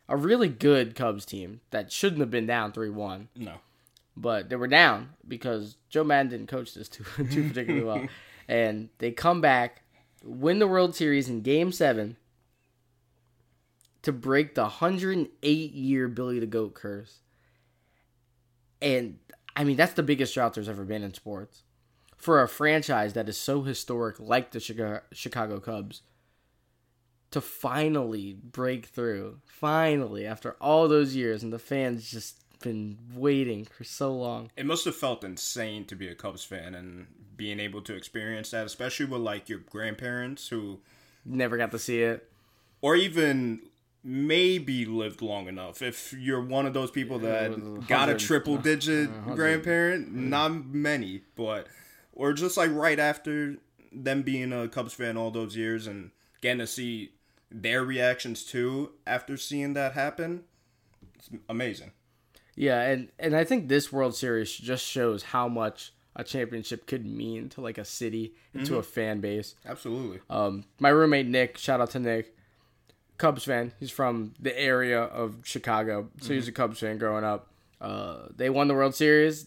a 0.08 0.16
really 0.16 0.48
good 0.48 0.94
Cubs 0.94 1.24
team 1.24 1.60
that 1.70 1.90
shouldn't 1.92 2.20
have 2.20 2.30
been 2.30 2.46
down 2.46 2.72
three-one. 2.72 3.28
No. 3.36 3.54
but 4.16 4.48
they 4.48 4.56
were 4.56 4.68
down 4.68 5.10
because 5.26 5.76
Joe 5.88 6.04
Maddon 6.04 6.30
didn't 6.30 6.46
coach 6.48 6.74
this 6.74 6.88
too, 6.88 7.04
too 7.30 7.48
particularly 7.48 7.84
well. 7.84 8.06
And 8.48 8.90
they 8.98 9.10
come 9.10 9.40
back, 9.40 9.82
win 10.22 10.60
the 10.60 10.68
World 10.68 10.94
Series 10.94 11.28
in 11.28 11.40
Game 11.40 11.72
7 11.72 12.16
to 14.02 14.12
break 14.12 14.54
the 14.54 14.62
108 14.62 15.72
year 15.72 16.06
Billy 16.06 16.38
the 16.38 16.46
Goat 16.46 16.74
curse. 16.74 17.18
And 18.80 19.18
I 19.56 19.64
mean, 19.64 19.76
that's 19.76 19.94
the 19.94 20.04
biggest 20.04 20.32
drought 20.34 20.54
there's 20.54 20.68
ever 20.68 20.84
been 20.84 21.02
in 21.02 21.12
sports. 21.12 21.64
For 22.16 22.40
a 22.40 22.48
franchise 22.48 23.14
that 23.14 23.28
is 23.28 23.36
so 23.36 23.62
historic, 23.62 24.20
like 24.20 24.52
the 24.52 25.02
Chicago 25.12 25.58
Cubs, 25.58 26.02
to 27.32 27.40
finally 27.40 28.34
break 28.34 28.86
through, 28.86 29.38
finally, 29.44 30.26
after 30.26 30.52
all 30.60 30.88
those 30.88 31.14
years, 31.16 31.42
and 31.42 31.52
the 31.52 31.58
fans 31.58 32.10
just 32.10 32.36
been 32.60 32.96
waiting 33.14 33.64
for 33.64 33.84
so 33.84 34.14
long. 34.14 34.50
It 34.56 34.64
must 34.66 34.84
have 34.86 34.96
felt 34.96 35.22
insane 35.24 35.84
to 35.86 35.94
be 35.96 36.08
a 36.08 36.14
Cubs 36.14 36.44
fan 36.44 36.74
and 36.74 37.06
being 37.36 37.60
able 37.60 37.82
to 37.82 37.94
experience 37.94 38.50
that, 38.52 38.64
especially 38.66 39.06
with 39.06 39.20
like 39.20 39.48
your 39.48 39.58
grandparents 39.58 40.48
who, 40.48 40.80
Never 41.24 41.56
got 41.56 41.70
to 41.72 41.78
see 41.78 42.02
it. 42.02 42.30
or 42.80 42.96
even 42.96 43.60
maybe 44.02 44.86
lived 44.86 45.20
long 45.20 45.48
enough. 45.48 45.82
If 45.82 46.12
you're 46.12 46.40
one 46.40 46.64
of 46.64 46.72
those 46.72 46.90
people 46.92 47.18
that 47.20 47.86
got 47.88 48.08
a 48.08 48.14
triple 48.14 48.56
digit 48.70 49.10
grandparent, 49.34 50.14
not 50.14 50.64
many, 50.66 51.22
but 51.34 51.66
or 52.12 52.32
just 52.32 52.56
like 52.56 52.70
right 52.70 52.98
after 53.00 53.56
them 53.92 54.22
being 54.22 54.52
a 54.52 54.68
Cubs 54.68 54.94
fan 54.94 55.16
all 55.16 55.30
those 55.32 55.56
years 55.56 55.86
and 55.88 56.10
getting 56.40 56.58
to 56.60 56.66
see 56.66 57.10
their 57.50 57.84
reactions 57.84 58.44
too 58.44 58.92
after 59.06 59.36
seeing 59.36 59.74
that 59.74 59.92
happen. 59.92 60.44
It's 61.14 61.30
amazing. 61.48 61.92
Yeah, 62.54 62.80
and 62.80 63.10
and 63.18 63.36
I 63.36 63.44
think 63.44 63.68
this 63.68 63.92
World 63.92 64.14
Series 64.16 64.50
just 64.52 64.84
shows 64.84 65.22
how 65.24 65.48
much 65.48 65.92
a 66.16 66.24
championship 66.24 66.86
could 66.86 67.04
mean 67.04 67.50
to 67.50 67.60
like 67.60 67.76
a 67.76 67.84
city 67.84 68.34
and 68.54 68.66
to 68.66 68.76
a 68.76 68.82
fan 68.82 69.20
base. 69.20 69.54
Absolutely. 69.66 70.20
Um, 70.30 70.64
my 70.80 70.88
roommate 70.88 71.26
Nick, 71.26 71.58
shout 71.58 71.80
out 71.80 71.90
to 71.90 71.98
Nick, 71.98 72.34
Cubs 73.18 73.44
fan. 73.44 73.72
He's 73.78 73.90
from 73.90 74.32
the 74.40 74.58
area 74.58 75.02
of 75.02 75.36
Chicago, 75.44 76.08
so 76.22 76.32
he's 76.32 76.48
a 76.48 76.52
Cubs 76.52 76.80
fan 76.80 76.96
growing 76.96 77.24
up. 77.24 77.50
Uh, 77.80 78.28
they 78.34 78.48
won 78.48 78.68
the 78.68 78.74
World 78.74 78.94
Series. 78.94 79.46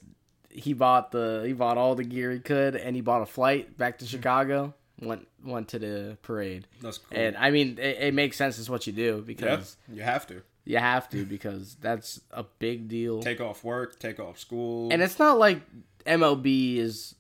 He 0.50 0.74
bought 0.74 1.12
the 1.12 1.44
he 1.46 1.54
bought 1.54 1.78
all 1.78 1.96
the 1.96 2.04
gear 2.04 2.32
he 2.32 2.40
could, 2.40 2.76
and 2.76 2.96
he 2.96 3.02
bought 3.02 3.24
a 3.24 3.26
flight 3.26 3.76
back 3.78 3.98
to 4.00 4.06
Chicago. 4.06 4.76
Went 5.02 5.28
went 5.44 5.70
to 5.70 5.80
the 5.80 6.18
parade, 6.22 6.68
That's 6.82 6.98
cool. 6.98 7.18
and 7.18 7.38
I 7.38 7.52
mean 7.52 7.78
it, 7.80 7.98
it 8.00 8.14
makes 8.14 8.36
sense. 8.38 8.60
It's 8.60 8.70
what 8.70 8.86
you 8.86 8.94
do 8.94 9.16
yeah, 9.16 9.22
because 9.26 9.78
you 9.92 10.02
have 10.02 10.28
to 10.28 10.42
you 10.66 10.78
have 10.78 11.10
to 11.10 11.26
because 11.26 11.76
that's 11.80 12.20
a 12.32 12.44
big 12.44 12.88
deal. 12.90 13.22
take 13.22 13.40
off 13.42 13.64
work, 13.64 13.98
take 14.00 14.20
off 14.20 14.38
school. 14.38 14.90
And 14.92 15.02
it's 15.02 15.18
not 15.18 15.40
like 15.40 15.62
MLB 16.06 16.78
is 16.78 17.16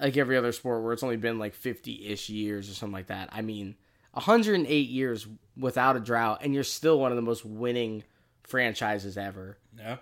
like 0.00 0.16
every 0.16 0.36
other 0.36 0.52
sport 0.52 0.82
where 0.82 0.92
it's 0.92 1.02
only 1.02 1.16
been 1.16 1.38
like 1.38 1.54
50 1.54 2.06
ish 2.08 2.28
years 2.28 2.68
or 2.70 2.74
something 2.74 2.92
like 2.92 3.06
that. 3.06 3.30
I 3.32 3.40
mean, 3.42 3.76
108 4.12 4.88
years 4.88 5.26
without 5.56 5.96
a 5.96 6.00
drought, 6.00 6.40
and 6.42 6.52
you're 6.54 6.64
still 6.64 6.98
one 7.00 7.12
of 7.12 7.16
the 7.16 7.22
most 7.22 7.44
winning 7.44 8.04
franchises 8.42 9.16
ever. 9.16 9.58
yeah. 9.78 9.96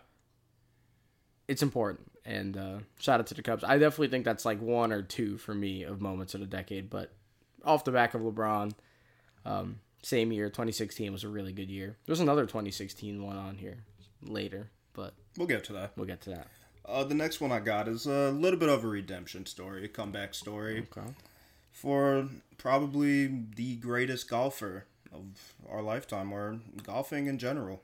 It's 1.49 1.63
important. 1.63 2.10
And 2.25 2.57
uh, 2.57 2.79
shout 2.99 3.21
out 3.21 3.27
to 3.29 3.35
the 3.35 3.43
Cubs. 3.43 3.65
I 3.65 3.79
definitely 3.79 4.09
think 4.09 4.25
that's 4.25 4.45
like 4.45 4.61
one 4.61 4.93
or 4.93 5.03
two 5.03 5.39
for 5.39 5.55
me 5.55 5.83
of 5.85 6.01
moments 6.01 6.35
of 6.35 6.41
the 6.41 6.47
decade. 6.47 6.91
But 6.91 7.13
off 7.65 7.85
the 7.85 7.93
back 7.93 8.15
of 8.15 8.21
LeBron, 8.21 8.73
um, 9.45 9.81
same 10.03 10.31
year, 10.33 10.49
2016 10.49 11.11
was 11.13 11.25
a 11.25 11.29
really 11.29 11.53
good 11.53 11.71
year. 11.71 11.97
There's 12.07 12.21
another 12.21 12.43
2016 12.47 13.23
one 13.23 13.37
on 13.37 13.57
here 13.57 13.79
later, 14.23 14.71
but 14.93 15.15
We'll 15.39 15.47
get 15.47 15.65
to 15.65 15.73
that. 15.75 15.93
we'll 15.97 16.07
get 16.07 16.21
to 16.23 16.31
that. 16.31 16.47
Uh, 16.87 17.05
the 17.05 17.15
next 17.15 17.41
one 17.41 17.53
I 17.53 17.61
got 17.61 17.89
is 17.89 18.07
a 18.07 18.31
little 18.31 18.59
bit 18.59 18.69
of 18.69 18.85
a 18.85 18.89
redemption 18.89 19.47
story, 19.47 19.85
a 19.85 19.89
comeback 19.89 20.35
story 20.35 20.87
Okay. 20.97 21.09
for 21.73 22.29
probably 22.59 23.27
the 23.57 23.77
greatest 23.77 24.29
golfer 24.29 24.85
of 25.13 25.55
our 25.71 25.83
lifetime 25.83 26.33
or 26.33 26.61
golfing 26.83 27.27
in 27.27 27.39
general. 27.39 27.83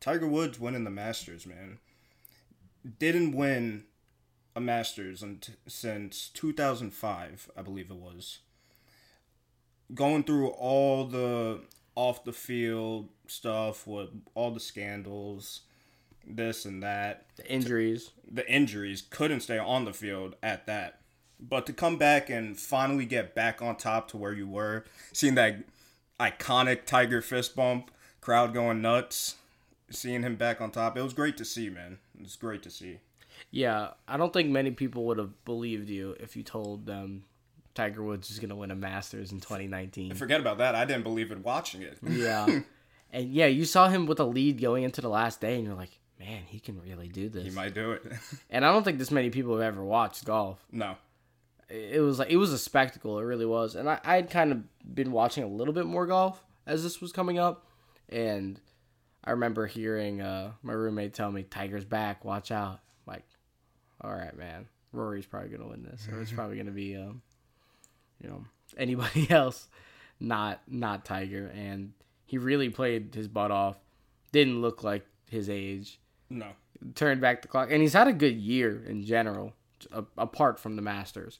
Tiger 0.00 0.26
Woods 0.26 0.58
winning 0.60 0.84
the 0.84 0.90
Masters, 0.90 1.46
man. 1.46 1.78
Didn't 2.98 3.32
win 3.32 3.84
a 4.56 4.60
Masters 4.60 5.24
since 5.66 6.28
2005, 6.30 7.50
I 7.56 7.62
believe 7.62 7.90
it 7.90 7.96
was. 7.96 8.38
Going 9.94 10.24
through 10.24 10.48
all 10.48 11.04
the 11.04 11.60
off 11.94 12.24
the 12.24 12.32
field 12.32 13.08
stuff 13.26 13.86
with 13.86 14.08
all 14.34 14.50
the 14.52 14.60
scandals, 14.60 15.62
this 16.26 16.64
and 16.64 16.82
that 16.82 17.26
The 17.36 17.50
injuries. 17.50 18.10
the 18.30 18.48
injuries 18.50 19.02
couldn't 19.02 19.40
stay 19.40 19.58
on 19.58 19.84
the 19.84 19.92
field 19.92 20.36
at 20.42 20.66
that. 20.66 21.00
But 21.38 21.66
to 21.66 21.72
come 21.72 21.96
back 21.96 22.28
and 22.28 22.58
finally 22.58 23.06
get 23.06 23.34
back 23.34 23.62
on 23.62 23.76
top 23.76 24.08
to 24.08 24.16
where 24.16 24.32
you 24.32 24.46
were, 24.46 24.84
seeing 25.12 25.34
that 25.36 25.64
iconic 26.18 26.84
Tiger 26.84 27.22
fist 27.22 27.56
bump, 27.56 27.90
crowd 28.20 28.52
going 28.52 28.82
nuts, 28.82 29.36
seeing 29.90 30.22
him 30.22 30.36
back 30.36 30.60
on 30.60 30.70
top, 30.70 30.96
it 30.96 31.02
was 31.02 31.12
great 31.12 31.36
to 31.38 31.44
see, 31.44 31.68
man. 31.70 31.98
It 32.18 32.22
was 32.22 32.36
great 32.36 32.62
to 32.62 32.70
see. 32.70 32.98
Yeah, 33.50 33.90
I 34.06 34.16
don't 34.16 34.32
think 34.32 34.50
many 34.50 34.70
people 34.70 35.04
would 35.06 35.18
have 35.18 35.44
believed 35.44 35.88
you 35.88 36.14
if 36.20 36.36
you 36.36 36.42
told 36.42 36.86
them 36.86 37.24
Tiger 37.74 38.02
Woods 38.02 38.30
is 38.30 38.38
going 38.38 38.50
to 38.50 38.56
win 38.56 38.70
a 38.70 38.74
Masters 38.74 39.32
in 39.32 39.40
2019. 39.40 40.14
Forget 40.14 40.40
about 40.40 40.58
that. 40.58 40.74
I 40.74 40.84
didn't 40.84 41.02
believe 41.02 41.30
it 41.32 41.44
watching 41.44 41.82
it. 41.82 41.98
Yeah. 42.02 42.60
and 43.12 43.32
yeah, 43.32 43.46
you 43.46 43.64
saw 43.64 43.88
him 43.88 44.06
with 44.06 44.20
a 44.20 44.24
lead 44.24 44.60
going 44.60 44.82
into 44.84 45.00
the 45.00 45.08
last 45.08 45.40
day, 45.40 45.56
and 45.56 45.64
you're 45.64 45.74
like, 45.74 45.98
man, 46.18 46.42
he 46.46 46.60
can 46.60 46.80
really 46.82 47.08
do 47.08 47.28
this. 47.28 47.44
He 47.44 47.50
might 47.50 47.74
do 47.74 47.92
it. 47.92 48.02
And 48.50 48.64
I 48.64 48.72
don't 48.72 48.84
think 48.84 48.98
this 48.98 49.10
many 49.10 49.30
people 49.30 49.52
have 49.54 49.62
ever 49.62 49.82
watched 49.84 50.24
golf. 50.24 50.64
no. 50.70 50.96
It 51.72 52.00
was 52.00 52.18
like 52.18 52.30
it 52.30 52.36
was 52.36 52.52
a 52.52 52.58
spectacle. 52.58 53.20
It 53.20 53.22
really 53.22 53.46
was. 53.46 53.76
And 53.76 53.88
I 53.88 54.00
I'd 54.04 54.28
kind 54.28 54.50
of 54.50 54.92
been 54.92 55.12
watching 55.12 55.44
a 55.44 55.46
little 55.46 55.72
bit 55.72 55.86
more 55.86 56.04
golf 56.04 56.44
as 56.66 56.82
this 56.82 57.00
was 57.00 57.12
coming 57.12 57.38
up, 57.38 57.64
and 58.08 58.60
I 59.24 59.32
remember 59.32 59.66
hearing 59.66 60.20
uh, 60.20 60.52
my 60.62 60.72
roommate 60.72 61.14
tell 61.14 61.30
me, 61.30 61.42
"Tiger's 61.42 61.84
back. 61.84 62.24
Watch 62.24 62.50
out." 62.50 62.80
I'm 63.06 63.14
like, 63.14 63.24
all 64.00 64.12
right, 64.12 64.36
man. 64.36 64.66
Rory's 64.92 65.26
probably 65.26 65.50
gonna 65.50 65.68
win 65.68 65.82
this, 65.82 66.08
or 66.10 66.20
it's 66.20 66.32
probably 66.38 66.56
gonna 66.56 66.70
be, 66.70 66.96
um, 66.96 67.22
you 68.22 68.28
know, 68.28 68.44
anybody 68.78 69.30
else, 69.30 69.68
not 70.18 70.60
not 70.66 71.04
Tiger. 71.04 71.50
And 71.54 71.92
he 72.26 72.38
really 72.38 72.70
played 72.70 73.14
his 73.14 73.28
butt 73.28 73.50
off. 73.50 73.76
Didn't 74.32 74.60
look 74.62 74.82
like 74.82 75.06
his 75.28 75.50
age. 75.50 76.00
No. 76.28 76.46
Turned 76.94 77.20
back 77.20 77.42
the 77.42 77.48
clock, 77.48 77.70
and 77.70 77.82
he's 77.82 77.92
had 77.92 78.08
a 78.08 78.12
good 78.12 78.36
year 78.36 78.82
in 78.86 79.04
general, 79.04 79.52
a- 79.92 80.04
apart 80.16 80.58
from 80.58 80.76
the 80.76 80.82
Masters. 80.82 81.38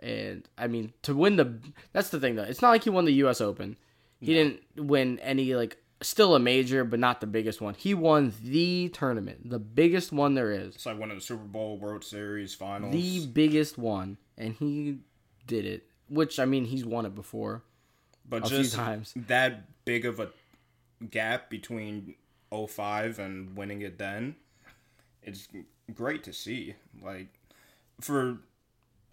And 0.00 0.48
I 0.58 0.66
mean, 0.66 0.92
to 1.02 1.14
win 1.14 1.36
the 1.36 1.58
that's 1.92 2.08
the 2.10 2.18
thing 2.18 2.34
though. 2.34 2.42
It's 2.42 2.60
not 2.60 2.70
like 2.70 2.82
he 2.82 2.90
won 2.90 3.04
the 3.04 3.12
U.S. 3.14 3.40
Open. 3.40 3.76
He 4.20 4.34
didn't 4.34 4.60
win 4.76 5.18
any 5.20 5.54
like 5.54 5.76
still 6.02 6.34
a 6.34 6.38
major, 6.40 6.84
but 6.84 6.98
not 6.98 7.20
the 7.20 7.26
biggest 7.26 7.60
one. 7.60 7.74
He 7.74 7.94
won 7.94 8.32
the 8.42 8.88
tournament, 8.90 9.48
the 9.50 9.58
biggest 9.58 10.12
one 10.12 10.34
there 10.34 10.50
is. 10.50 10.74
It's 10.74 10.86
like 10.86 10.98
one 10.98 11.10
of 11.10 11.16
the 11.16 11.22
Super 11.22 11.44
Bowl, 11.44 11.78
World 11.78 12.04
Series 12.04 12.54
finals. 12.54 12.92
the 12.92 13.26
biggest 13.26 13.78
one, 13.78 14.18
and 14.36 14.54
he 14.54 14.98
did 15.46 15.64
it. 15.64 15.86
Which 16.08 16.38
I 16.38 16.44
mean, 16.44 16.66
he's 16.66 16.84
won 16.84 17.06
it 17.06 17.14
before. 17.14 17.62
but 18.28 18.44
just 18.44 18.74
times. 18.74 19.14
that 19.16 19.84
big 19.84 20.04
of 20.04 20.20
a 20.20 20.28
gap 21.10 21.48
between 21.50 22.14
05 22.52 23.18
and 23.18 23.56
winning 23.56 23.80
it 23.82 23.98
then, 23.98 24.36
it's 25.22 25.48
great 25.94 26.22
to 26.24 26.32
see. 26.32 26.74
Like, 27.02 27.28
for 28.00 28.38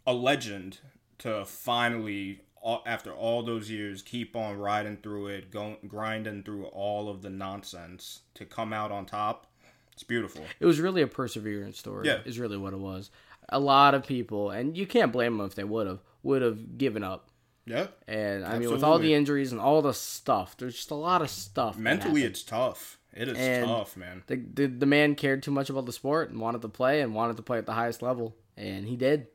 a 0.05 0.13
legend 0.13 0.79
to 1.19 1.45
finally, 1.45 2.41
after 2.85 3.11
all 3.13 3.43
those 3.43 3.69
years, 3.69 4.01
keep 4.01 4.35
on 4.35 4.57
riding 4.57 4.97
through 4.97 5.27
it, 5.27 5.51
going 5.51 5.77
grinding 5.87 6.43
through 6.43 6.65
all 6.65 7.09
of 7.09 7.21
the 7.21 7.29
nonsense 7.29 8.21
to 8.35 8.45
come 8.45 8.73
out 8.73 8.91
on 8.91 9.05
top, 9.05 9.47
it's 9.93 10.03
beautiful. 10.03 10.43
It 10.59 10.65
was 10.65 10.79
really 10.79 11.01
a 11.01 11.07
perseverance 11.07 11.77
story. 11.79 12.07
Yeah. 12.07 12.19
is 12.25 12.39
really 12.39 12.57
what 12.57 12.73
it 12.73 12.79
was. 12.79 13.11
A 13.49 13.59
lot 13.59 13.93
of 13.95 14.05
people, 14.05 14.51
and 14.51 14.77
you 14.77 14.85
can't 14.85 15.11
blame 15.11 15.37
them 15.37 15.45
if 15.47 15.55
they 15.55 15.63
would 15.63 15.87
have 15.87 15.99
would 16.23 16.41
have 16.41 16.77
given 16.77 17.03
up. 17.03 17.29
Yeah. 17.65 17.87
And 18.07 18.45
I 18.45 18.57
mean, 18.59 18.71
with 18.71 18.83
all 18.83 18.99
the 18.99 19.13
injuries 19.13 19.51
and 19.51 19.61
all 19.61 19.81
the 19.81 19.93
stuff, 19.93 20.55
there's 20.57 20.75
just 20.75 20.91
a 20.91 20.95
lot 20.95 21.21
of 21.21 21.29
stuff. 21.29 21.77
Mentally, 21.77 22.23
it's 22.23 22.43
tough. 22.43 22.97
It 23.13 23.27
is 23.27 23.37
And- 23.37 23.65
tough, 23.65 23.97
man. 23.97 24.23
the, 24.27 24.35
the 24.37 24.67
the 24.67 24.85
man 24.85 25.15
cared 25.15 25.41
too 25.43 25.51
much 25.51 25.69
about 25.69 25.85
the 25.85 25.93
sport 25.93 26.29
and 26.29 26.39
wanted 26.39 26.61
to 26.61 26.69
play 26.69 27.01
and 27.01 27.13
wanted 27.15 27.37
to 27.37 27.43
play 27.43 27.57
at 27.57 27.65
the 27.65 27.73
highest 27.73 28.01
level, 28.01 28.35
and 28.55 28.85
he 28.85 28.95
did. 28.95 29.27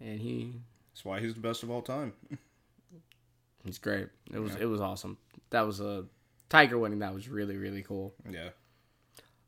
And 0.00 0.20
he 0.20 0.60
That's 0.92 1.04
why 1.04 1.20
he's 1.20 1.34
the 1.34 1.40
best 1.40 1.62
of 1.62 1.70
all 1.70 1.82
time. 1.82 2.14
he's 3.64 3.78
great. 3.78 4.08
It 4.32 4.38
was 4.38 4.54
it 4.56 4.66
was 4.66 4.80
awesome. 4.80 5.18
That 5.50 5.62
was 5.62 5.80
a 5.80 6.04
Tiger 6.48 6.78
winning. 6.78 7.00
That 7.00 7.14
was 7.14 7.28
really 7.28 7.56
really 7.56 7.82
cool. 7.82 8.14
Yeah. 8.30 8.50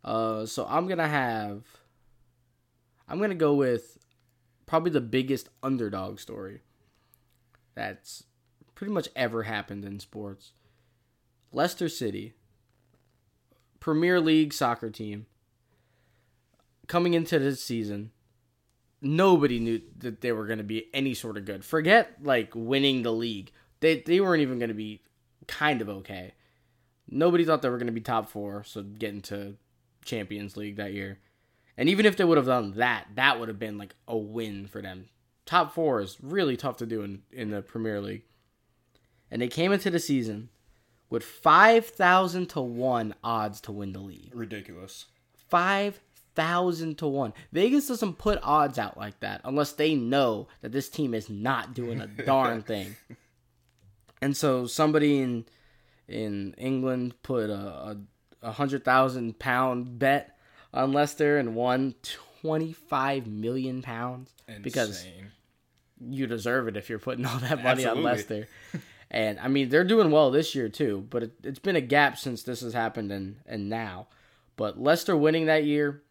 Uh, 0.05 0.47
so 0.47 0.67
I'm 0.69 0.87
gonna 0.87 1.09
have. 1.09 1.65
I'm 3.09 3.21
gonna 3.21 3.35
go 3.35 3.55
with 3.55 3.99
probably 4.67 4.91
the 4.91 5.01
biggest 5.01 5.49
underdog 5.63 6.19
story 6.19 6.61
that's 7.75 8.25
pretty 8.75 8.93
much 8.93 9.09
ever 9.15 9.45
happened 9.45 9.85
in 9.85 10.01
sports. 10.01 10.53
Leicester 11.53 11.89
City, 11.89 12.35
Premier 13.81 14.21
League 14.21 14.53
soccer 14.53 14.91
team, 14.91 15.27
coming 16.87 17.15
into 17.15 17.39
this 17.39 17.63
season, 17.63 18.11
nobody 19.01 19.61
knew 19.61 19.81
that 19.99 20.21
they 20.21 20.33
were 20.33 20.47
going 20.47 20.59
to 20.59 20.65
be 20.65 20.89
any 20.93 21.15
sort 21.15 21.37
of 21.37 21.45
good. 21.45 21.65
Forget 21.65 22.17
like 22.23 22.53
winning 22.55 23.03
the 23.03 23.13
league; 23.13 23.53
they 23.81 24.01
they 24.01 24.21
weren't 24.21 24.43
even 24.43 24.59
going 24.59 24.69
to 24.69 24.75
be 24.75 25.03
kind 25.47 25.81
of 25.81 25.89
okay. 25.89 26.35
Nobody 27.09 27.45
thought 27.45 27.63
they 27.63 27.69
were 27.69 27.79
going 27.79 27.87
to 27.87 27.93
be 27.93 28.01
top 28.01 28.31
four, 28.31 28.65
so 28.65 28.83
getting 28.83 29.21
to 29.23 29.57
Champions 30.05 30.57
League 30.57 30.77
that 30.77 30.93
year. 30.93 31.19
And 31.77 31.89
even 31.89 32.07
if 32.07 32.17
they 32.17 32.25
would 32.25 32.39
have 32.39 32.47
done 32.47 32.73
that, 32.73 33.09
that 33.17 33.39
would 33.39 33.49
have 33.49 33.59
been 33.59 33.79
like 33.79 33.95
a 34.07 34.17
win 34.17 34.67
for 34.67 34.81
them. 34.81 35.09
Top 35.45 35.75
four 35.75 36.01
is 36.01 36.17
really 36.23 36.57
tough 36.57 36.77
to 36.79 36.87
do 36.87 37.03
in, 37.03 37.23
in 37.33 37.51
the 37.51 37.63
Premier 37.63 38.01
League. 38.01 38.23
And 39.31 39.43
they 39.43 39.49
came 39.49 39.73
into 39.73 39.91
the 39.91 39.99
season 39.99 40.49
with 41.11 41.25
5,000 41.25 42.49
to 42.51 42.61
1 42.61 43.15
odds 43.23 43.61
to 43.63 43.73
win 43.73 43.93
the 43.93 44.01
league. 44.01 44.31
Ridiculous. 44.35 45.07
5,000 45.49 46.99
to 46.99 47.07
1. 47.07 47.33
Vegas 47.53 47.89
doesn't 47.89 48.19
put 48.19 48.39
odds 48.43 48.79
out 48.79 48.97
like 48.97 49.21
that 49.21 49.41
unless 49.45 49.73
they 49.73 49.95
know 49.95 50.49
that 50.63 50.73
this 50.73 50.89
team 50.89 51.13
is 51.13 51.29
not 51.29 51.75
doing 51.75 52.01
a 52.01 52.07
darn 52.25 52.63
thing. 52.63 52.97
And 54.25 54.35
so 54.35 54.67
somebody 54.67 55.19
in 55.19 55.45
in 56.09 56.55
England 56.57 57.13
put 57.23 57.51
a, 57.51 57.99
a, 58.43 58.53
hundred 58.53 58.83
thousand 58.83 59.39
pound 59.39 59.99
bet 59.99 60.39
on 60.73 60.95
Leicester 60.95 61.37
and 61.37 61.55
won 61.55 61.95
twenty 62.41 62.73
five 62.73 63.27
million 63.27 63.83
pounds 63.83 64.33
because 64.63 65.07
you 66.01 66.27
deserve 66.27 66.69
it 66.69 66.79
if 66.79 66.89
you're 66.89 66.99
putting 66.99 67.27
all 67.27 67.39
that 67.41 67.63
money 67.63 67.85
on 67.85 68.03
Leicester. 68.03 68.49
And 69.11 69.39
I 69.39 69.49
mean 69.49 69.69
they're 69.69 69.85
doing 69.85 70.11
well 70.11 70.31
this 70.31 70.55
year 70.55 70.71
too, 70.71 71.07
but 71.11 71.25
it, 71.25 71.33
it's 71.43 71.59
been 71.59 71.77
a 71.77 71.83
gap 71.83 72.17
since 72.17 72.43
this 72.45 72.63
has 72.63 72.73
happened 72.73 73.13
and 73.13 73.37
and 73.45 73.69
now. 73.69 74.07
But 74.57 74.81
Leicester 74.81 75.15
winning 75.15 75.45
that 75.47 75.65
year 75.65 76.03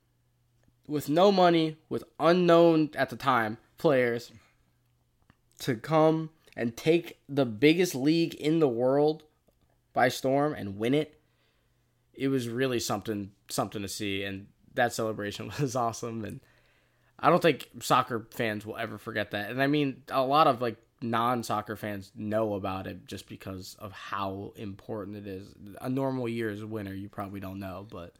with 0.87 1.09
no 1.09 1.31
money, 1.31 1.77
with 1.89 2.03
unknown 2.19 2.91
at 2.95 3.09
the 3.09 3.15
time 3.15 3.57
players 3.79 4.31
to 5.61 5.75
come 5.75 6.29
and 6.55 6.75
take 6.75 7.19
the 7.27 7.45
biggest 7.45 7.95
league 7.95 8.35
in 8.35 8.59
the 8.59 8.67
world 8.67 9.23
by 9.93 10.09
storm 10.09 10.53
and 10.53 10.77
win 10.77 10.93
it. 10.93 11.19
It 12.13 12.27
was 12.27 12.47
really 12.47 12.79
something 12.79 13.31
something 13.49 13.81
to 13.81 13.87
see 13.87 14.23
and 14.23 14.47
that 14.73 14.93
celebration 14.93 15.51
was 15.59 15.75
awesome 15.75 16.25
and 16.25 16.41
I 17.19 17.29
don't 17.29 17.41
think 17.41 17.69
soccer 17.79 18.27
fans 18.31 18.65
will 18.65 18.75
ever 18.75 18.97
forget 18.97 19.31
that. 19.31 19.49
And 19.49 19.61
I 19.61 19.67
mean 19.67 20.03
a 20.09 20.23
lot 20.23 20.47
of 20.47 20.61
like 20.61 20.77
non-soccer 21.01 21.75
fans 21.75 22.11
know 22.15 22.53
about 22.53 22.87
it 22.87 23.05
just 23.07 23.27
because 23.27 23.75
of 23.79 23.91
how 23.91 24.53
important 24.55 25.17
it 25.17 25.27
is. 25.27 25.53
A 25.81 25.89
normal 25.89 26.29
year 26.29 26.49
as 26.49 26.61
a 26.61 26.67
winner 26.67 26.93
you 26.93 27.09
probably 27.09 27.39
don't 27.39 27.59
know, 27.59 27.87
but 27.89 28.13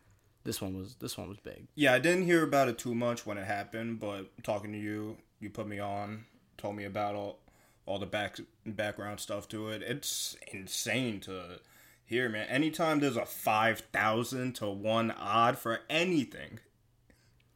this 0.44 0.62
one 0.62 0.76
was 0.76 0.96
this 0.96 1.18
one 1.18 1.30
was 1.30 1.40
big. 1.40 1.68
Yeah, 1.76 1.94
I 1.94 2.00
didn't 2.00 2.26
hear 2.26 2.44
about 2.44 2.68
it 2.68 2.78
too 2.78 2.96
much 2.96 3.26
when 3.26 3.38
it 3.38 3.46
happened, 3.46 4.00
but 4.00 4.32
talking 4.44 4.72
to 4.74 4.78
you, 4.78 5.18
you 5.40 5.50
put 5.50 5.68
me 5.68 5.80
on, 5.80 6.26
told 6.58 6.76
me 6.76 6.86
about 6.86 7.16
all 7.16 7.40
all 7.86 8.00
the 8.00 8.06
back 8.06 8.38
background 8.66 9.20
stuff 9.20 9.48
to 9.50 9.70
it. 9.70 9.82
It's 9.82 10.36
insane 10.52 11.20
to 11.22 11.60
hear, 12.06 12.30
man. 12.30 12.48
Anytime 12.48 13.00
there's 13.00 13.18
a 13.18 13.26
five 13.26 13.80
thousand 13.92 14.54
to 14.56 14.70
one 14.70 15.12
odd 15.12 15.58
for 15.58 15.82
anything, 15.90 16.60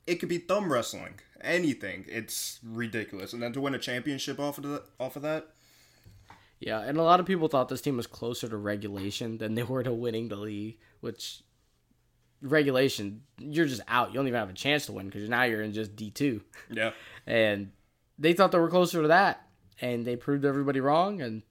it 0.05 0.15
could 0.15 0.29
be 0.29 0.38
thumb 0.38 0.72
wrestling. 0.72 1.19
Anything, 1.41 2.05
it's 2.07 2.60
ridiculous. 2.63 3.31
And 3.31 3.41
then 3.43 3.53
to 3.53 3.62
win 3.62 3.75
a 3.75 3.79
championship 3.79 4.39
off 4.39 4.57
of 4.57 4.63
the, 4.63 4.84
off 5.00 5.15
of 5.15 5.22
that, 5.22 5.50
Yeah, 6.60 6.79
and 6.81 6.98
a 6.98 7.03
lot 7.03 7.19
of 7.19 7.27
people 7.27 7.48
thought 7.48 7.69
this 7.69 7.81
team 7.81 7.96
was 7.96 8.07
closer 8.07 8.48
to 8.50 8.57
regulation 8.57 9.38
than 9.38 9.53
they 9.53 9.62
were 9.63 9.84
to 9.84 9.93
winning 9.93 10.29
the 10.29 10.36
league, 10.36 10.79
which 11.00 11.43
regulation, 12.41 13.22
you're 13.38 13.65
just 13.67 13.81
out. 13.88 14.10
You 14.10 14.15
don't 14.15 14.27
even 14.27 14.39
have 14.39 14.50
a 14.50 14.53
chance 14.53 14.86
to 14.88 14.93
win 14.93 15.07
because 15.07 15.29
now 15.29 15.43
you're 15.43 15.62
in 15.62 15.74
just 15.74 15.96
D2. 15.96 16.41
yeah, 16.72 16.91
And 17.25 17.72
they 18.17 18.34
thought 18.34 18.51
they 18.51 18.60
were 18.60 18.69
closer 18.69 19.01
to 19.01 19.07
that, 19.10 19.47
and 19.81 20.05
they 20.05 20.15
proved 20.15 20.46
everybody 20.46 20.79
wrong. 20.79 21.22
And 21.22 21.41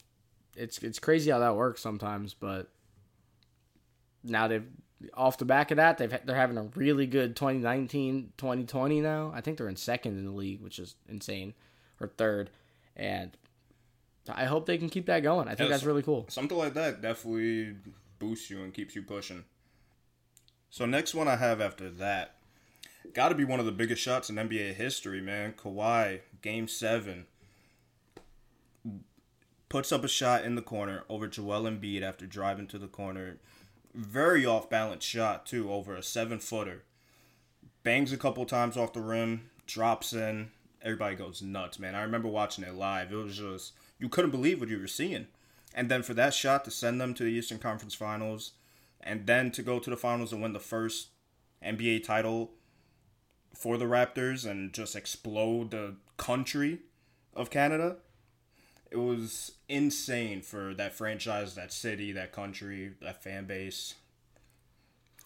it's 0.56 0.78
it's 0.78 0.98
crazy 0.98 1.30
how 1.30 1.38
that 1.40 1.56
works 1.56 1.80
sometimes, 1.80 2.34
but 2.34 2.68
now 4.24 4.48
they've 4.48 4.66
off 5.14 5.36
the 5.36 5.44
back 5.44 5.70
of 5.70 5.76
that, 5.76 5.98
they've 5.98 6.14
they're 6.24 6.36
having 6.36 6.56
a 6.56 6.62
really 6.74 7.06
good 7.06 7.36
2019 7.36 8.32
2020 8.36 9.00
now. 9.00 9.30
I 9.34 9.40
think 9.40 9.58
they're 9.58 9.68
in 9.68 9.76
second 9.76 10.18
in 10.18 10.24
the 10.24 10.30
league, 10.32 10.62
which 10.62 10.78
is 10.78 10.94
insane, 11.08 11.54
or 12.00 12.08
third. 12.08 12.50
And 12.96 13.36
I 14.28 14.46
hope 14.46 14.66
they 14.66 14.78
can 14.78 14.88
keep 14.88 15.06
that 15.06 15.20
going. 15.22 15.46
I 15.48 15.54
think 15.54 15.68
Yes. 15.68 15.78
that's 15.80 15.84
really 15.84 16.02
cool. 16.02 16.26
something 16.30 16.56
like 16.56 16.74
that 16.74 17.02
definitely 17.02 17.76
boosts 18.18 18.48
you 18.50 18.62
and 18.62 18.72
keeps 18.72 18.96
you 18.96 19.02
pushing. 19.02 19.44
So 20.70 20.86
next 20.86 21.14
one 21.14 21.28
I 21.28 21.36
have 21.36 21.60
after 21.60 21.88
that, 21.90 22.36
got 23.12 23.28
to 23.28 23.34
be 23.34 23.44
one 23.44 23.60
of 23.60 23.66
the 23.66 23.72
biggest 23.72 24.02
shots 24.02 24.30
in 24.30 24.36
NBA 24.36 24.74
history, 24.74 25.20
man. 25.20 25.52
Kawhi, 25.52 26.20
Game 26.42 26.66
Seven, 26.68 27.26
puts 29.68 29.92
up 29.92 30.04
a 30.04 30.08
shot 30.08 30.44
in 30.44 30.54
the 30.54 30.62
corner 30.62 31.04
over 31.08 31.26
Joel 31.26 31.62
Embiid 31.62 32.02
after 32.02 32.26
driving 32.26 32.66
to 32.68 32.78
the 32.78 32.86
corner. 32.86 33.38
Very 33.94 34.44
off 34.44 34.70
balance 34.70 35.04
shot 35.04 35.46
too, 35.46 35.72
over 35.72 35.94
a 35.94 36.02
seven 36.02 36.38
footer. 36.38 36.84
Bangs 37.82 38.12
a 38.12 38.16
couple 38.16 38.44
times 38.44 38.76
off 38.76 38.92
the 38.92 39.00
rim, 39.00 39.50
drops 39.66 40.12
in. 40.12 40.50
Everybody 40.82 41.16
goes 41.16 41.42
nuts, 41.42 41.78
man. 41.78 41.94
I 41.94 42.02
remember 42.02 42.28
watching 42.28 42.64
it 42.64 42.74
live. 42.74 43.12
It 43.12 43.16
was 43.16 43.38
just 43.38 43.72
you 43.98 44.08
couldn't 44.08 44.30
believe 44.30 44.60
what 44.60 44.68
you 44.68 44.78
were 44.78 44.86
seeing. 44.86 45.26
And 45.74 45.90
then 45.90 46.02
for 46.02 46.14
that 46.14 46.34
shot 46.34 46.64
to 46.64 46.70
send 46.70 47.00
them 47.00 47.14
to 47.14 47.24
the 47.24 47.30
Eastern 47.30 47.58
Conference 47.58 47.94
Finals, 47.94 48.52
and 49.00 49.26
then 49.26 49.50
to 49.52 49.62
go 49.62 49.78
to 49.78 49.90
the 49.90 49.96
finals 49.96 50.32
and 50.32 50.42
win 50.42 50.52
the 50.52 50.60
first 50.60 51.08
NBA 51.64 52.04
title 52.04 52.52
for 53.54 53.76
the 53.76 53.84
Raptors 53.84 54.48
and 54.48 54.72
just 54.72 54.96
explode 54.96 55.70
the 55.70 55.96
country 56.16 56.80
of 57.34 57.50
Canada. 57.50 57.96
It 58.90 58.96
was 58.98 59.52
insane 59.68 60.42
for 60.42 60.74
that 60.74 60.94
franchise, 60.94 61.54
that 61.54 61.72
city, 61.72 62.12
that 62.12 62.32
country, 62.32 62.92
that 63.00 63.22
fan 63.22 63.46
base. 63.46 63.94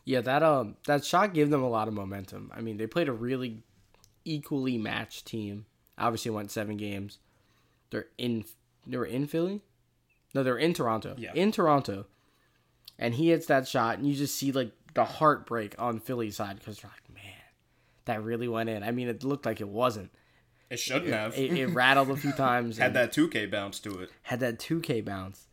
Yeah, 0.04 0.22
that 0.22 0.42
um 0.42 0.76
that 0.86 1.04
shot 1.04 1.34
gave 1.34 1.50
them 1.50 1.62
a 1.62 1.68
lot 1.68 1.88
of 1.88 1.94
momentum. 1.94 2.50
I 2.54 2.60
mean, 2.62 2.78
they 2.78 2.86
played 2.86 3.08
a 3.08 3.12
really 3.12 3.62
equally 4.24 4.78
matched 4.78 5.26
team. 5.26 5.66
Obviously, 5.98 6.30
went 6.30 6.50
seven 6.50 6.76
games. 6.76 7.18
They're 7.90 8.06
in. 8.18 8.44
They 8.86 8.96
were 8.96 9.04
in 9.06 9.26
Philly. 9.26 9.62
No, 10.34 10.42
they're 10.42 10.56
in 10.56 10.74
Toronto. 10.74 11.14
Yeah. 11.18 11.32
in 11.34 11.52
Toronto. 11.52 12.06
And 12.98 13.14
he 13.14 13.30
hits 13.30 13.46
that 13.46 13.66
shot, 13.66 13.98
and 13.98 14.06
you 14.06 14.14
just 14.14 14.34
see 14.34 14.52
like 14.52 14.72
the 14.94 15.04
heartbreak 15.04 15.74
on 15.78 16.00
Philly's 16.00 16.36
side 16.36 16.58
because 16.58 16.82
you're 16.82 16.90
like, 16.90 17.14
man, 17.14 17.34
that 18.04 18.22
really 18.22 18.48
went 18.48 18.68
in. 18.68 18.82
I 18.82 18.90
mean, 18.90 19.08
it 19.08 19.24
looked 19.24 19.46
like 19.46 19.60
it 19.60 19.68
wasn't. 19.68 20.10
It 20.70 20.78
shouldn't 20.78 21.12
have. 21.12 21.36
It, 21.36 21.52
it 21.52 21.66
rattled 21.66 22.10
a 22.10 22.16
few 22.16 22.32
times. 22.46 22.78
Had 22.78 22.94
that 22.94 23.12
2K 23.12 23.50
bounce 23.50 23.80
to 23.80 24.00
it. 24.00 24.10
had 24.22 24.40
that 24.40 24.58
2K 24.58 25.04
bounce. 25.04 25.46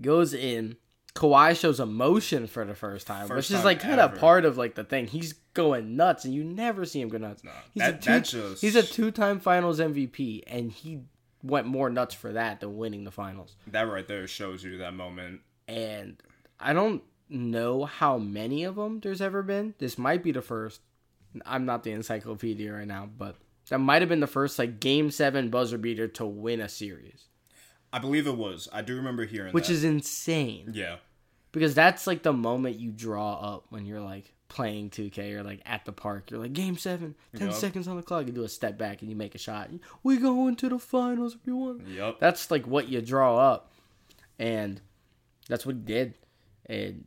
Goes 0.00 0.32
in. 0.34 0.76
Kawhi 1.14 1.56
shows 1.56 1.78
emotion 1.78 2.48
for 2.48 2.64
the 2.64 2.74
first 2.74 3.06
time, 3.06 3.28
First 3.28 3.50
which 3.50 3.56
is 3.58 3.64
like 3.64 3.78
kind 3.78 4.00
of 4.00 4.16
part 4.16 4.44
of 4.44 4.56
like 4.58 4.74
the 4.74 4.82
thing. 4.82 5.06
He's 5.06 5.34
going 5.54 5.94
nuts, 5.96 6.24
and 6.24 6.34
you 6.34 6.42
never 6.42 6.84
see 6.84 7.00
him 7.00 7.08
go 7.08 7.18
nuts. 7.18 7.42
he's, 7.72 7.80
that- 7.82 7.94
a 7.94 7.98
two, 7.98 8.10
that 8.10 8.26
shows- 8.26 8.60
he's 8.60 8.74
a 8.74 8.82
two-time 8.82 9.38
Finals 9.38 9.78
MVP, 9.78 10.42
and 10.48 10.72
he 10.72 11.02
went 11.44 11.68
more 11.68 11.88
nuts 11.88 12.14
for 12.14 12.32
that 12.32 12.58
than 12.58 12.76
winning 12.76 13.04
the 13.04 13.12
Finals. 13.12 13.54
That 13.68 13.82
right 13.82 14.08
there 14.08 14.26
shows 14.26 14.64
you 14.64 14.78
that 14.78 14.94
moment. 14.94 15.42
And 15.68 16.20
I 16.58 16.72
don't 16.72 17.02
know 17.28 17.84
how 17.84 18.18
many 18.18 18.64
of 18.64 18.74
them 18.74 18.98
there's 18.98 19.20
ever 19.20 19.42
been. 19.44 19.74
This 19.78 19.96
might 19.96 20.24
be 20.24 20.32
the 20.32 20.42
first. 20.42 20.80
I'm 21.46 21.64
not 21.64 21.84
the 21.84 21.92
encyclopedia 21.92 22.72
right 22.72 22.88
now, 22.88 23.08
but 23.16 23.36
that 23.68 23.78
might 23.78 24.02
have 24.02 24.08
been 24.08 24.20
the 24.20 24.26
first 24.26 24.58
like 24.58 24.80
Game 24.80 25.10
Seven 25.10 25.48
buzzer 25.50 25.78
beater 25.78 26.08
to 26.08 26.24
win 26.26 26.60
a 26.60 26.68
series, 26.68 27.24
I 27.92 27.98
believe 27.98 28.26
it 28.26 28.36
was. 28.36 28.68
I 28.72 28.82
do 28.82 28.96
remember 28.96 29.24
hearing 29.24 29.48
that. 29.48 29.54
which 29.54 29.68
that. 29.68 29.74
is 29.74 29.84
insane. 29.84 30.70
yeah. 30.74 30.96
because 31.52 31.74
that's 31.74 32.06
like 32.06 32.22
the 32.22 32.32
moment 32.32 32.78
you 32.78 32.90
draw 32.90 33.34
up 33.34 33.66
when 33.70 33.86
you're 33.86 34.00
like 34.00 34.32
playing 34.48 34.90
2K 34.90 35.32
or 35.34 35.42
like 35.42 35.60
at 35.66 35.84
the 35.84 35.92
park. 35.92 36.30
You're 36.30 36.40
like 36.40 36.52
game 36.52 36.76
seven, 36.76 37.14
10 37.36 37.48
Yup. 37.48 37.56
seconds 37.56 37.88
on 37.88 37.96
the 37.96 38.02
clock. 38.02 38.26
You 38.26 38.32
do 38.32 38.44
a 38.44 38.48
step 38.48 38.76
back 38.78 39.00
and 39.00 39.10
you 39.10 39.16
make 39.16 39.34
a 39.34 39.38
shot. 39.38 39.70
We 40.02 40.16
go 40.18 40.46
into 40.48 40.68
the 40.68 40.78
finals 40.78 41.34
if 41.34 41.40
you 41.46 41.56
want. 41.56 41.88
Yep. 41.88 42.20
That's 42.20 42.50
like 42.50 42.66
what 42.66 42.88
you 42.88 43.00
draw 43.00 43.36
up, 43.38 43.72
and 44.38 44.80
that's 45.48 45.64
what 45.66 45.76
he 45.76 45.80
did. 45.82 46.14
And 46.66 47.04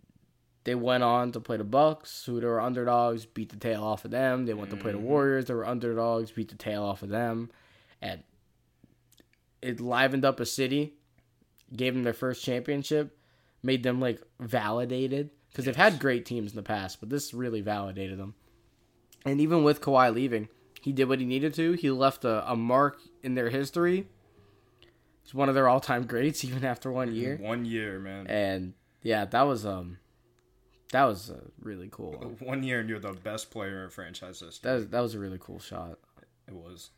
they 0.68 0.76
went 0.76 1.02
on 1.02 1.32
to 1.32 1.40
play 1.40 1.56
the 1.56 1.64
Bucks, 1.64 2.26
who 2.26 2.42
they 2.42 2.46
were 2.46 2.60
underdogs, 2.60 3.26
beat 3.26 3.48
the 3.48 3.56
tail 3.56 3.82
off 3.82 4.04
of 4.04 4.12
them. 4.12 4.46
They 4.46 4.54
went 4.54 4.70
to 4.72 4.76
play 4.76 4.92
the 4.92 4.98
Warriors, 4.98 5.46
they 5.46 5.54
were 5.54 5.66
underdogs, 5.66 6.32
beat 6.32 6.50
the 6.50 6.56
tail 6.56 6.84
off 6.84 7.04
of 7.04 7.08
them, 7.08 7.50
and 8.02 8.22
it 9.62 9.80
livened 9.80 10.26
up 10.26 10.42
a 10.42 10.46
city, 10.46 10.96
gave 11.74 11.94
them 11.94 12.04
their 12.04 12.12
first 12.12 12.44
championship, 12.44 13.18
made 13.64 13.82
them 13.82 14.02
like 14.02 14.22
validated 14.42 15.30
because 15.50 15.64
they've 15.64 15.74
had 15.78 16.00
great 16.00 16.26
teams 16.26 16.52
in 16.52 16.58
the 16.58 16.64
past, 16.64 17.00
but 17.00 17.10
this 17.10 17.34
really 17.34 17.62
validated 17.62 18.20
them. 18.20 18.36
And 19.26 19.40
even 19.40 19.64
with 19.64 19.80
Kawhi 19.80 20.14
leaving, 20.14 20.50
he 20.82 20.92
did 20.92 21.08
what 21.08 21.22
he 21.22 21.26
needed 21.26 21.54
to. 21.54 21.74
He 21.74 21.92
left 21.92 22.26
a, 22.26 22.52
a 22.52 22.58
mark 22.58 23.00
in 23.24 23.36
their 23.36 23.50
history. 23.50 24.10
He's 25.24 25.34
one 25.34 25.48
of 25.48 25.56
their 25.56 25.70
all 25.70 25.80
time 25.80 26.04
greats, 26.08 26.44
even 26.44 26.66
after 26.66 26.92
one 26.92 27.16
year. 27.16 27.38
One 27.40 27.64
year, 27.64 28.00
man. 28.00 28.28
And 28.28 28.74
yeah, 29.02 29.24
that 29.24 29.44
was 29.44 29.66
um, 29.66 30.00
that 30.92 31.04
was 31.04 31.30
uh, 31.30 31.40
really 31.62 31.90
cool. 31.92 32.14
One 32.40 32.64
year 32.64 32.80
and 32.80 32.90
you're 32.90 33.00
the 33.00 33.14
best 33.14 33.52
player 33.52 33.84
in 33.84 33.90
franchise 33.90 34.40
history. 34.40 34.70
That 34.70 34.76
was, 34.76 34.88
that 34.88 35.00
was 35.02 35.16
a 35.16 35.20
really 35.20 35.38
cool 35.40 35.60
shot. 35.60 36.00
it 36.48 36.54
was. 36.54 36.92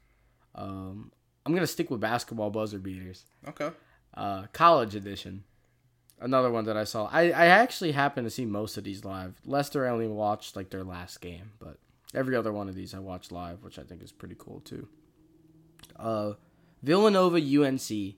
Um, 0.55 1.11
I'm 1.45 1.53
gonna 1.53 1.67
stick 1.67 1.89
with 1.89 1.99
basketball 1.99 2.49
buzzer 2.49 2.79
beaters. 2.79 3.25
Okay. 3.47 3.71
Uh, 4.13 4.43
college 4.53 4.95
edition. 4.95 5.43
Another 6.21 6.51
one 6.51 6.65
that 6.65 6.75
I 6.75 6.83
saw. 6.83 7.07
I, 7.11 7.29
I 7.31 7.45
actually 7.45 7.93
happened 7.93 8.25
to 8.25 8.31
see 8.31 8.45
most 8.45 8.77
of 8.77 8.83
these 8.83 9.05
live. 9.05 9.39
Leicester 9.45 9.87
I 9.87 9.91
only 9.91 10.07
watched 10.07 10.55
like 10.55 10.69
their 10.69 10.83
last 10.83 11.21
game, 11.21 11.51
but 11.59 11.77
every 12.13 12.35
other 12.35 12.51
one 12.51 12.67
of 12.67 12.75
these 12.75 12.93
I 12.93 12.99
watched 12.99 13.31
live, 13.31 13.63
which 13.63 13.79
I 13.79 13.83
think 13.83 14.03
is 14.03 14.11
pretty 14.11 14.35
cool 14.37 14.59
too. 14.59 14.87
Uh, 15.95 16.33
Villanova 16.83 17.37
UNC 17.37 17.89
It 17.91 18.15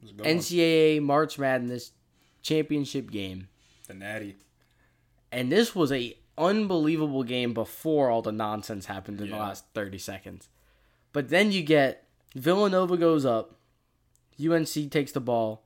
was 0.00 0.10
a 0.10 0.14
good 0.14 0.26
one. 0.26 0.36
NCAA 0.36 1.00
March 1.02 1.38
Madness 1.38 1.92
championship 2.42 3.10
game, 3.10 3.48
The 3.86 3.94
Natty. 3.94 4.36
And 5.32 5.50
this 5.50 5.74
was 5.74 5.90
a 5.90 6.16
unbelievable 6.36 7.24
game 7.24 7.54
before 7.54 8.10
all 8.10 8.22
the 8.22 8.32
nonsense 8.32 8.86
happened 8.86 9.20
in 9.20 9.30
the 9.30 9.36
last 9.36 9.64
thirty 9.74 9.98
seconds. 9.98 10.48
But 11.12 11.30
then 11.30 11.50
you 11.50 11.62
get 11.62 12.06
Villanova 12.34 12.96
goes 12.96 13.24
up, 13.24 13.56
UNC 14.40 14.90
takes 14.90 15.12
the 15.12 15.20
ball. 15.20 15.64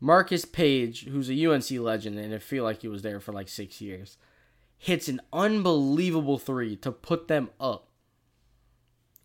Marcus 0.00 0.44
Paige, 0.44 1.04
who's 1.04 1.30
a 1.30 1.46
UNC 1.46 1.70
legend, 1.70 2.18
and 2.18 2.34
I 2.34 2.38
feel 2.38 2.64
like 2.64 2.82
he 2.82 2.88
was 2.88 3.02
there 3.02 3.20
for 3.20 3.32
like 3.32 3.48
six 3.48 3.80
years, 3.80 4.18
hits 4.76 5.08
an 5.08 5.20
unbelievable 5.32 6.38
three 6.38 6.76
to 6.76 6.92
put 6.92 7.28
them 7.28 7.50
up. 7.60 7.88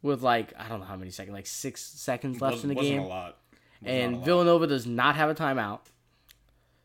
With 0.02 0.22
like 0.22 0.54
I 0.58 0.70
don't 0.70 0.80
know 0.80 0.86
how 0.86 0.96
many 0.96 1.12
seconds, 1.12 1.34
like 1.34 1.48
six 1.48 1.82
seconds 1.82 2.42
left 2.42 2.64
in 2.64 2.70
the 2.70 2.76
game 2.76 3.02
a 3.02 3.08
lot. 3.08 3.38
Was 3.82 3.82
not 3.82 3.90
a 3.90 3.94
and. 3.94 4.24
Villanova 4.26 4.68
does 4.68 4.86
not 4.86 5.16
have 5.16 5.30
a 5.30 5.36
timeout. 5.36 5.80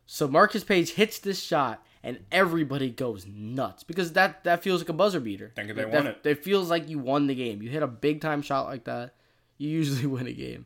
So 0.05 0.27
Marcus 0.27 0.63
Paige 0.63 0.91
hits 0.91 1.19
this 1.19 1.41
shot, 1.41 1.83
and 2.05 2.19
everybody 2.31 2.89
goes 2.89 3.25
nuts 3.27 3.83
because 3.83 4.13
that 4.13 4.43
that 4.45 4.61
feels 4.63 4.79
like 4.79 4.89
a 4.89 4.93
buzzer 4.93 5.19
beater. 5.19 5.51
Thinking 5.55 5.75
they 5.75 5.81
That- 5.83 5.91
won 5.93 6.07
it. 6.07 6.19
It 6.23 6.43
feels 6.43 6.69
like 6.69 6.87
you 6.87 6.99
won 6.99 7.27
the 7.27 7.35
game. 7.35 7.61
You 7.61 7.69
hit 7.69 7.83
a 7.83 7.87
big 7.87 8.21
time 8.21 8.41
shot 8.41 8.67
like 8.67 8.83
that, 8.85 9.15
you 9.57 9.67
usually 9.69 10.05
win 10.15 10.27
a 10.27 10.31
game. 10.31 10.65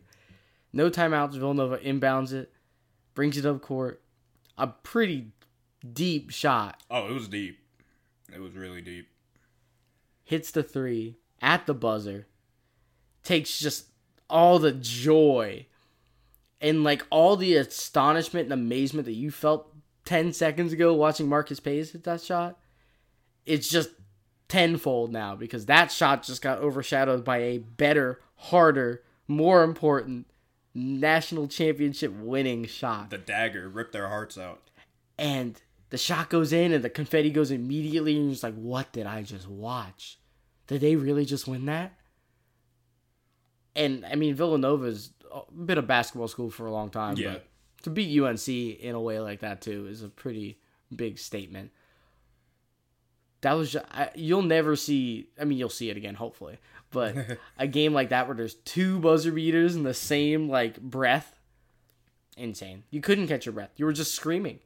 No 0.73 0.89
timeouts. 0.91 1.33
Villanova 1.37 1.77
inbounds 1.79 2.31
it, 2.33 2.51
brings 3.15 3.37
it 3.37 3.45
up 3.45 3.61
court. 3.61 4.01
A 4.57 4.67
pretty 4.67 5.31
deep 5.93 6.29
shot 6.29 6.83
Oh, 6.91 7.07
it 7.07 7.13
was 7.13 7.27
deep. 7.29 7.57
It 8.35 8.41
was 8.41 8.53
really 8.53 8.81
deep. 8.81 9.07
hits 10.25 10.51
the 10.51 10.61
three 10.61 11.15
at 11.41 11.65
the 11.65 11.73
buzzer, 11.73 12.27
takes 13.23 13.57
just 13.59 13.85
all 14.29 14.59
the 14.59 14.73
joy 14.73 15.65
and 16.61 16.83
like 16.83 17.03
all 17.09 17.37
the 17.37 17.55
astonishment 17.55 18.43
and 18.43 18.53
amazement 18.53 19.05
that 19.05 19.13
you 19.13 19.31
felt 19.31 19.68
10 20.09 20.33
seconds 20.33 20.73
ago 20.73 20.93
watching 20.93 21.29
Marcus 21.29 21.59
Paige 21.59 21.91
hit 21.91 22.03
that 22.05 22.21
shot. 22.21 22.57
It's 23.45 23.69
just 23.69 23.89
tenfold 24.47 25.11
now 25.11 25.35
because 25.35 25.67
that 25.67 25.91
shot 25.91 26.23
just 26.23 26.41
got 26.41 26.57
overshadowed 26.59 27.23
by 27.23 27.37
a 27.37 27.57
better, 27.59 28.19
harder, 28.35 29.03
more 29.27 29.63
important 29.63 30.25
national 30.73 31.47
championship 31.47 32.11
winning 32.13 32.65
shot 32.65 33.11
The 33.11 33.17
dagger 33.19 33.69
ripped 33.69 33.93
their 33.93 34.07
hearts 34.07 34.37
out. 34.37 34.61
and 35.17 35.61
the 35.91 35.97
shot 35.97 36.29
goes 36.29 36.53
in 36.53 36.71
and 36.71 36.83
the 36.83 36.89
confetti 36.89 37.29
goes 37.31 37.51
immediately 37.51 38.15
and 38.15 38.25
you're 38.25 38.31
just 38.33 38.43
like 38.43 38.53
what 38.55 38.91
did 38.93 39.07
i 39.07 39.23
just 39.23 39.47
watch 39.47 40.19
did 40.67 40.79
they 40.81 40.95
really 40.95 41.25
just 41.25 41.47
win 41.47 41.65
that 41.65 41.93
and 43.75 44.05
i 44.05 44.13
mean 44.15 44.35
villanova's 44.35 45.11
been 45.65 45.79
a 45.79 45.81
basketball 45.81 46.27
school 46.27 46.49
for 46.51 46.67
a 46.67 46.71
long 46.71 46.89
time 46.91 47.15
Yeah. 47.17 47.33
but 47.33 47.47
to 47.83 47.89
beat 47.89 48.21
unc 48.21 48.47
in 48.47 48.95
a 48.95 49.01
way 49.01 49.19
like 49.19 49.39
that 49.39 49.61
too 49.61 49.87
is 49.87 50.03
a 50.03 50.09
pretty 50.09 50.59
big 50.95 51.17
statement. 51.17 51.71
That 53.41 53.53
was 53.53 53.71
just, 53.71 53.85
I, 53.91 54.09
you'll 54.15 54.41
never 54.41 54.75
see 54.75 55.29
i 55.39 55.45
mean 55.45 55.57
you'll 55.57 55.69
see 55.69 55.89
it 55.89 55.97
again 55.97 56.15
hopefully 56.15 56.57
but 56.91 57.15
a 57.57 57.67
game 57.67 57.93
like 57.93 58.09
that 58.09 58.27
where 58.27 58.35
there's 58.35 58.55
two 58.55 58.99
buzzer 58.99 59.31
beaters 59.31 59.75
in 59.75 59.83
the 59.83 59.93
same 59.93 60.49
like 60.49 60.79
breath? 60.81 61.37
Insane. 62.35 62.83
You 62.89 63.01
couldn't 63.01 63.27
catch 63.27 63.45
your 63.45 63.53
breath. 63.53 63.71
You 63.75 63.85
were 63.85 63.93
just 63.93 64.15
screaming. 64.15 64.59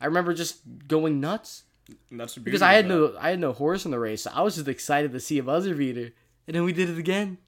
I 0.00 0.06
remember 0.06 0.34
just 0.34 0.60
going 0.88 1.20
nuts. 1.20 1.64
And 2.10 2.18
that's 2.18 2.36
because 2.38 2.62
i 2.62 2.74
had 2.74 2.86
no 2.86 3.14
i 3.18 3.30
had 3.30 3.40
no 3.40 3.52
horse 3.52 3.84
in 3.84 3.90
the 3.90 3.98
race 3.98 4.22
so 4.22 4.30
i 4.32 4.40
was 4.40 4.54
just 4.54 4.68
excited 4.68 5.12
to 5.12 5.18
see 5.20 5.38
a 5.38 5.42
buzzer 5.42 5.74
beater 5.74 6.12
and 6.46 6.56
then 6.56 6.64
we 6.64 6.72
did 6.72 6.88
it 6.88 6.98
again. 6.98 7.38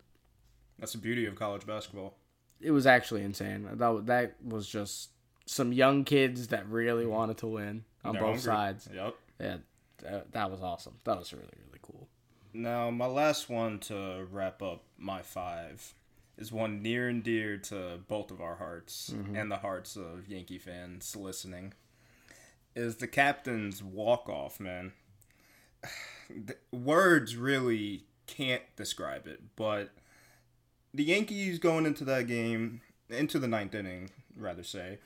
That's 0.78 0.92
the 0.92 0.98
beauty 0.98 1.26
of 1.26 1.34
college 1.34 1.66
basketball. 1.66 2.16
It 2.64 2.70
was 2.70 2.86
actually 2.86 3.22
insane 3.22 3.68
that, 3.72 4.06
that 4.06 4.34
was 4.42 4.68
just 4.68 5.10
some 5.46 5.72
young 5.72 6.04
kids 6.04 6.48
that 6.48 6.66
really 6.68 7.04
mm-hmm. 7.04 7.12
wanted 7.12 7.36
to 7.38 7.46
win 7.46 7.84
on 8.04 8.14
They're 8.14 8.22
both 8.22 8.44
hungry. 8.44 8.52
sides 8.52 8.88
Yep. 8.92 9.14
yeah 9.40 9.56
that, 10.02 10.32
that 10.32 10.50
was 10.50 10.62
awesome 10.62 10.94
that 11.04 11.18
was 11.18 11.32
really 11.32 11.46
really 11.66 11.80
cool 11.82 12.08
Now, 12.56 12.88
my 12.90 13.06
last 13.06 13.50
one 13.50 13.80
to 13.80 14.26
wrap 14.30 14.62
up 14.62 14.84
my 14.96 15.22
five 15.22 15.94
is 16.38 16.52
one 16.52 16.82
near 16.82 17.08
and 17.08 17.22
dear 17.22 17.56
to 17.56 17.98
both 18.06 18.30
of 18.30 18.40
our 18.40 18.54
hearts 18.56 19.10
mm-hmm. 19.12 19.34
and 19.34 19.50
the 19.50 19.56
hearts 19.56 19.96
of 19.96 20.28
Yankee 20.28 20.58
fans 20.58 21.16
listening. 21.16 21.74
Is 22.76 22.96
the 22.96 23.08
captain's 23.08 23.82
walk 23.82 24.28
off, 24.28 24.60
man. 24.60 24.92
The 26.30 26.56
Words 26.72 27.36
really 27.36 28.04
can't 28.26 28.62
describe 28.76 29.26
it, 29.26 29.42
but 29.56 29.90
the 30.94 31.02
Yankees 31.04 31.58
going 31.58 31.84
into 31.86 32.04
that 32.04 32.26
game, 32.26 32.80
into 33.10 33.38
the 33.38 33.48
ninth 33.48 33.74
inning, 33.74 34.10
rather 34.36 34.62
say, 34.62 34.98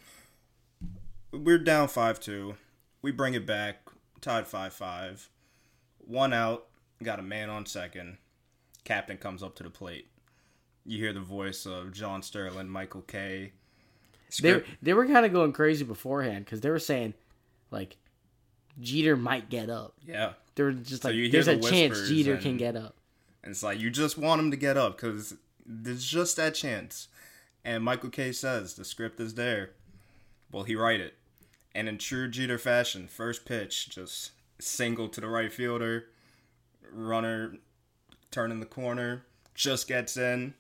we're 1.33 1.59
down 1.59 1.89
5 1.89 2.21
2. 2.21 2.55
We 3.03 3.11
bring 3.11 3.35
it 3.35 3.47
back, 3.47 3.77
tied 4.21 4.47
5 4.47 4.73
5. 4.73 5.29
One 5.99 6.33
out, 6.33 6.67
got 7.03 7.19
a 7.19 7.23
man 7.23 7.51
on 7.51 7.67
second. 7.67 8.19
Captain 8.85 9.17
comes 9.19 9.43
up 9.43 9.55
to 9.57 9.63
the 9.63 9.71
plate. 9.71 10.09
You 10.87 10.99
hear 10.99 11.13
the 11.13 11.21
voice 11.21 11.67
of 11.67 11.93
John 11.93 12.23
Sterling, 12.23 12.69
Michael 12.69 13.03
Kay. 13.03 13.53
they 14.41 14.51
Script- 14.51 14.69
they 14.83 14.95
were 14.95 15.07
kind 15.07 15.27
of 15.27 15.33
going 15.33 15.53
crazy 15.53 15.85
beforehand 15.85 16.45
because 16.47 16.61
they 16.63 16.71
were 16.71 16.79
saying 16.79 17.13
like 17.71 17.97
Jeter 18.81 19.17
might 19.17 19.49
get 19.51 19.69
up. 19.71 19.95
yeah. 20.07 20.33
They 20.55 20.65
were 20.65 20.73
just 20.73 21.03
So 21.03 21.11
like, 21.11 21.31
there's 21.31 21.47
the 21.47 21.59
a 21.59 21.61
chance 21.61 22.09
Jeter 22.09 22.33
and- 22.35 22.43
can 22.43 22.57
get 22.57 22.75
up. 22.75 22.97
And 23.45 23.51
it's 23.53 23.63
like 23.63 23.79
you 23.79 23.91
just 23.91 24.19
want 24.19 24.41
him 24.41 24.51
to 24.51 24.57
get 24.57 24.77
up 24.77 24.97
because 24.97 25.35
there's 25.69 26.05
just 26.05 26.37
that 26.37 26.55
chance. 26.55 27.09
And 27.65 27.85
Michael 27.85 28.11
Kay 28.11 28.33
says 28.33 28.75
the 28.75 28.85
script 28.85 29.21
is 29.21 29.35
there. 29.35 29.71
Will 30.51 30.63
he 30.63 30.75
write 30.75 31.01
it? 31.01 31.15
And 31.75 31.89
in 31.89 31.99
true 31.99 32.29
Jeter 32.29 32.59
fashion, 32.59 33.07
first 33.07 33.45
pitch, 33.45 33.91
just 33.91 34.33
single 34.59 35.09
to 35.09 35.21
the 35.21 35.29
right 35.29 35.53
fielder, 35.53 36.07
runner 36.91 37.57
turning 38.31 38.61
the 38.61 38.67
corner, 38.67 39.25
just 39.55 39.87
gets 39.87 40.17
in. 40.17 40.55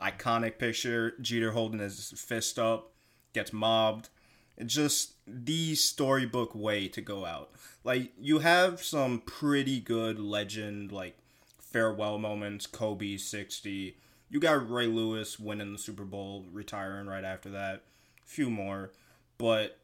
Iconic 0.00 0.58
picture, 0.58 1.14
Jeter 1.20 1.50
holding 1.50 1.80
his 1.80 2.12
fist 2.16 2.58
up, 2.58 2.92
gets 3.32 3.52
mobbed. 3.52 4.08
It's 4.56 4.74
just 4.74 5.14
the 5.26 5.74
storybook 5.74 6.54
way 6.54 6.86
to 6.88 7.00
go 7.00 7.24
out. 7.24 7.50
Like 7.82 8.12
you 8.20 8.38
have 8.38 8.82
some 8.82 9.20
pretty 9.20 9.80
good 9.80 10.20
legend 10.20 10.92
like 10.92 11.18
farewell 11.58 12.18
moments, 12.18 12.66
Kobe 12.66 13.16
60. 13.16 13.96
You 14.30 14.40
got 14.40 14.70
Ray 14.70 14.86
Lewis 14.86 15.38
winning 15.38 15.72
the 15.72 15.78
Super 15.78 16.04
Bowl, 16.04 16.44
retiring 16.52 17.06
right 17.06 17.24
after 17.24 17.48
that. 17.50 17.82
A 18.24 18.26
few 18.26 18.50
more. 18.50 18.92
But 19.38 19.78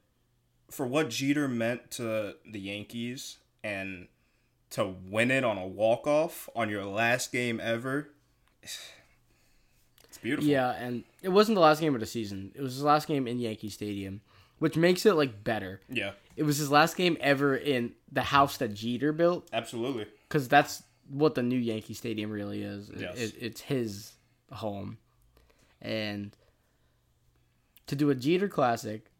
for 0.70 0.86
what 0.86 1.08
Jeter 1.10 1.48
meant 1.48 1.90
to 1.92 2.34
the 2.50 2.58
Yankees 2.60 3.38
and 3.62 4.08
to 4.70 4.94
win 5.08 5.30
it 5.30 5.44
on 5.44 5.56
a 5.56 5.66
walk 5.66 6.06
off 6.06 6.48
on 6.54 6.68
your 6.68 6.84
last 6.84 7.32
game 7.32 7.60
ever, 7.62 8.10
it's 8.62 10.18
beautiful. 10.22 10.48
Yeah, 10.50 10.70
and 10.72 11.04
it 11.22 11.28
wasn't 11.30 11.54
the 11.56 11.60
last 11.60 11.80
game 11.80 11.94
of 11.94 12.00
the 12.00 12.06
season. 12.06 12.52
It 12.54 12.60
was 12.62 12.74
his 12.74 12.82
last 12.82 13.06
game 13.08 13.26
in 13.26 13.38
Yankee 13.38 13.68
Stadium, 13.68 14.20
which 14.58 14.76
makes 14.76 15.06
it 15.06 15.14
like 15.14 15.44
better. 15.44 15.80
Yeah, 15.88 16.12
It 16.36 16.42
was 16.42 16.58
his 16.58 16.70
last 16.70 16.96
game 16.96 17.16
ever 17.20 17.56
in 17.56 17.92
the 18.12 18.22
house 18.22 18.56
that 18.58 18.74
Jeter 18.74 19.12
built, 19.12 19.48
absolutely. 19.52 20.06
because 20.28 20.48
that's 20.48 20.82
what 21.08 21.34
the 21.34 21.42
new 21.42 21.58
Yankee 21.58 21.94
Stadium 21.94 22.30
really 22.30 22.62
is. 22.62 22.90
Yes. 22.96 23.16
it- 23.18 23.34
it's 23.40 23.60
his 23.60 24.12
home, 24.54 24.98
and 25.80 26.36
to 27.86 27.96
do 27.96 28.10
a 28.10 28.14
Jeter 28.14 28.48
classic, 28.48 29.10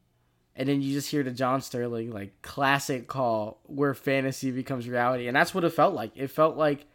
and 0.56 0.68
then 0.68 0.80
you 0.82 0.92
just 0.92 1.10
hear 1.10 1.22
the 1.22 1.30
John 1.30 1.60
Sterling 1.60 2.10
like 2.10 2.40
classic 2.42 3.06
call 3.08 3.60
where 3.64 3.94
fantasy 3.94 4.50
becomes 4.50 4.88
reality, 4.88 5.26
and 5.26 5.36
that's 5.36 5.54
what 5.54 5.64
it 5.64 5.70
felt 5.70 5.94
like. 5.94 6.12
It 6.14 6.28
felt 6.28 6.56
like 6.56 6.86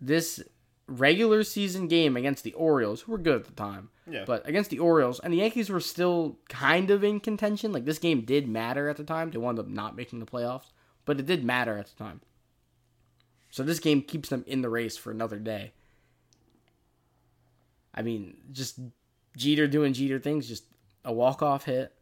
this 0.00 0.42
regular 0.86 1.42
season 1.44 1.86
game 1.88 2.16
against 2.16 2.44
the 2.44 2.54
Orioles, 2.54 3.02
who 3.02 3.12
were 3.12 3.18
good 3.18 3.40
at 3.40 3.44
the 3.44 3.52
time, 3.52 3.90
Yeah. 4.10 4.24
but 4.26 4.48
against 4.48 4.70
the 4.70 4.78
Orioles, 4.78 5.20
and 5.20 5.32
the 5.32 5.38
Yankees 5.38 5.68
were 5.68 5.80
still 5.80 6.38
kind 6.48 6.90
of 6.90 7.04
in 7.04 7.20
contention. 7.20 7.72
Like 7.72 7.84
this 7.84 7.98
game 7.98 8.22
did 8.22 8.48
matter 8.48 8.88
at 8.88 8.96
the 8.96 9.04
time. 9.04 9.30
They 9.30 9.38
wound 9.38 9.58
up 9.58 9.68
not 9.68 9.96
making 9.96 10.20
the 10.20 10.26
playoffs, 10.26 10.70
but 11.04 11.20
it 11.20 11.26
did 11.26 11.44
matter 11.44 11.76
at 11.76 11.88
the 11.88 11.96
time. 11.96 12.20
So 13.50 13.62
this 13.62 13.80
game 13.80 14.02
keeps 14.02 14.28
them 14.28 14.44
in 14.46 14.62
the 14.62 14.68
race 14.70 14.96
for 14.96 15.10
another 15.10 15.38
day. 15.38 15.72
I 17.98 18.02
mean, 18.02 18.36
just 18.52 18.78
Jeter 19.36 19.66
doing 19.66 19.92
Jeter 19.92 20.20
things, 20.20 20.46
just 20.46 20.64
a 21.04 21.12
walk 21.12 21.42
off 21.42 21.64
hit 21.64 21.92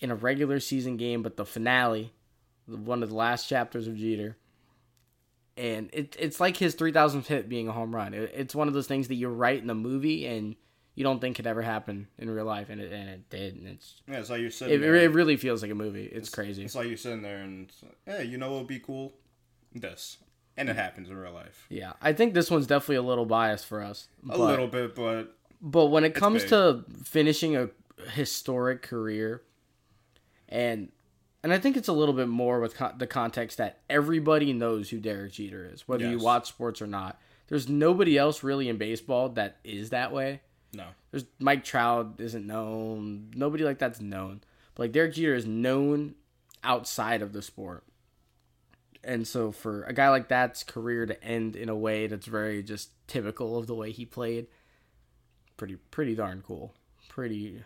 in 0.00 0.10
a 0.10 0.14
regular 0.14 0.58
season 0.58 0.96
game, 0.96 1.22
but 1.22 1.36
the 1.36 1.44
finale, 1.44 2.12
one 2.66 3.02
of 3.02 3.10
the 3.10 3.14
last 3.14 3.46
chapters 3.46 3.86
of 3.86 3.96
Jeter. 3.96 4.38
And 5.58 5.90
it, 5.92 6.16
it's 6.18 6.40
like 6.40 6.56
his 6.56 6.74
3000th 6.74 7.26
hit 7.26 7.48
being 7.48 7.68
a 7.68 7.72
home 7.72 7.94
run. 7.94 8.14
It, 8.14 8.32
it's 8.34 8.54
one 8.54 8.68
of 8.68 8.74
those 8.74 8.86
things 8.86 9.08
that 9.08 9.16
you 9.16 9.28
write 9.28 9.60
in 9.60 9.66
the 9.66 9.74
movie 9.74 10.26
and 10.26 10.56
you 10.94 11.04
don't 11.04 11.20
think 11.20 11.36
could 11.36 11.46
ever 11.46 11.60
happen 11.60 12.08
in 12.18 12.30
real 12.30 12.46
life, 12.46 12.68
and 12.70 12.80
it, 12.80 12.90
and 12.92 13.08
it 13.08 13.28
did. 13.28 13.56
And 13.56 13.68
it's 13.68 14.00
Yeah, 14.08 14.18
it's 14.18 14.30
like 14.30 14.40
you're 14.40 14.50
sitting 14.50 14.74
it, 14.74 14.78
there. 14.78 14.94
it 14.94 15.12
really 15.12 15.36
feels 15.36 15.60
like 15.62 15.70
a 15.70 15.74
movie. 15.74 16.06
It's 16.06 16.30
crazy. 16.30 16.64
It's 16.64 16.74
like 16.74 16.88
you're 16.88 16.96
sitting 16.96 17.22
there 17.22 17.42
and, 17.42 17.70
like, 17.82 17.98
hey, 18.06 18.24
you 18.24 18.38
know 18.38 18.50
what 18.50 18.58
would 18.60 18.66
be 18.66 18.80
cool? 18.80 19.12
This. 19.74 20.16
And 20.60 20.68
it 20.68 20.76
happens 20.76 21.08
in 21.08 21.16
real 21.16 21.32
life. 21.32 21.66
Yeah, 21.70 21.94
I 22.02 22.12
think 22.12 22.34
this 22.34 22.50
one's 22.50 22.66
definitely 22.66 22.96
a 22.96 23.02
little 23.02 23.24
biased 23.26 23.64
for 23.66 23.82
us. 23.82 24.08
A 24.24 24.28
but- 24.28 24.38
little 24.38 24.66
bit, 24.68 24.94
but 24.94 25.34
But 25.62 25.86
when 25.86 26.04
it 26.04 26.14
comes 26.14 26.42
big. 26.42 26.50
to 26.50 26.84
finishing 27.04 27.56
a 27.56 27.70
historic 28.12 28.82
career, 28.82 29.42
and 30.48 30.90
and 31.42 31.52
I 31.54 31.58
think 31.58 31.76
it's 31.78 31.88
a 31.88 31.92
little 31.94 32.12
bit 32.14 32.28
more 32.28 32.60
with 32.60 32.74
con- 32.76 32.96
the 32.98 33.06
context 33.06 33.56
that 33.58 33.80
everybody 33.88 34.52
knows 34.52 34.90
who 34.90 34.98
Derek 35.00 35.32
Jeter 35.32 35.70
is, 35.72 35.88
whether 35.88 36.08
you 36.08 36.18
watch 36.18 36.48
sports 36.48 36.82
or 36.82 36.86
not. 36.86 37.18
There's 37.48 37.68
nobody 37.68 38.18
else 38.18 38.42
really 38.42 38.68
in 38.68 38.76
baseball 38.76 39.30
that 39.30 39.56
is 39.64 39.90
that 39.90 40.12
way. 40.12 40.40
no. 40.72 40.84
There's 41.10 41.24
Mike 41.40 41.64
Trout 41.64 42.14
isn't 42.18 42.46
known. 42.46 43.32
Nobody 43.34 43.64
like 43.64 43.78
that's 43.78 44.00
known. 44.00 44.42
But 44.74 44.84
like 44.84 44.92
Derek 44.92 45.14
Jeter 45.14 45.34
is 45.34 45.44
known 45.46 46.14
outside 46.62 47.20
of 47.22 47.32
the 47.32 47.42
sport. 47.42 47.82
And 49.02 49.26
so 49.26 49.50
for 49.50 49.84
a 49.84 49.92
guy 49.92 50.10
like 50.10 50.28
that's 50.28 50.62
career 50.62 51.06
to 51.06 51.22
end 51.24 51.56
in 51.56 51.68
a 51.68 51.76
way 51.76 52.06
that's 52.06 52.26
very 52.26 52.62
just 52.62 52.90
typical 53.06 53.56
of 53.56 53.66
the 53.66 53.74
way 53.74 53.92
he 53.92 54.04
played, 54.04 54.46
pretty 55.56 55.76
pretty 55.90 56.14
darn 56.14 56.42
cool. 56.46 56.74
Pretty 57.08 57.62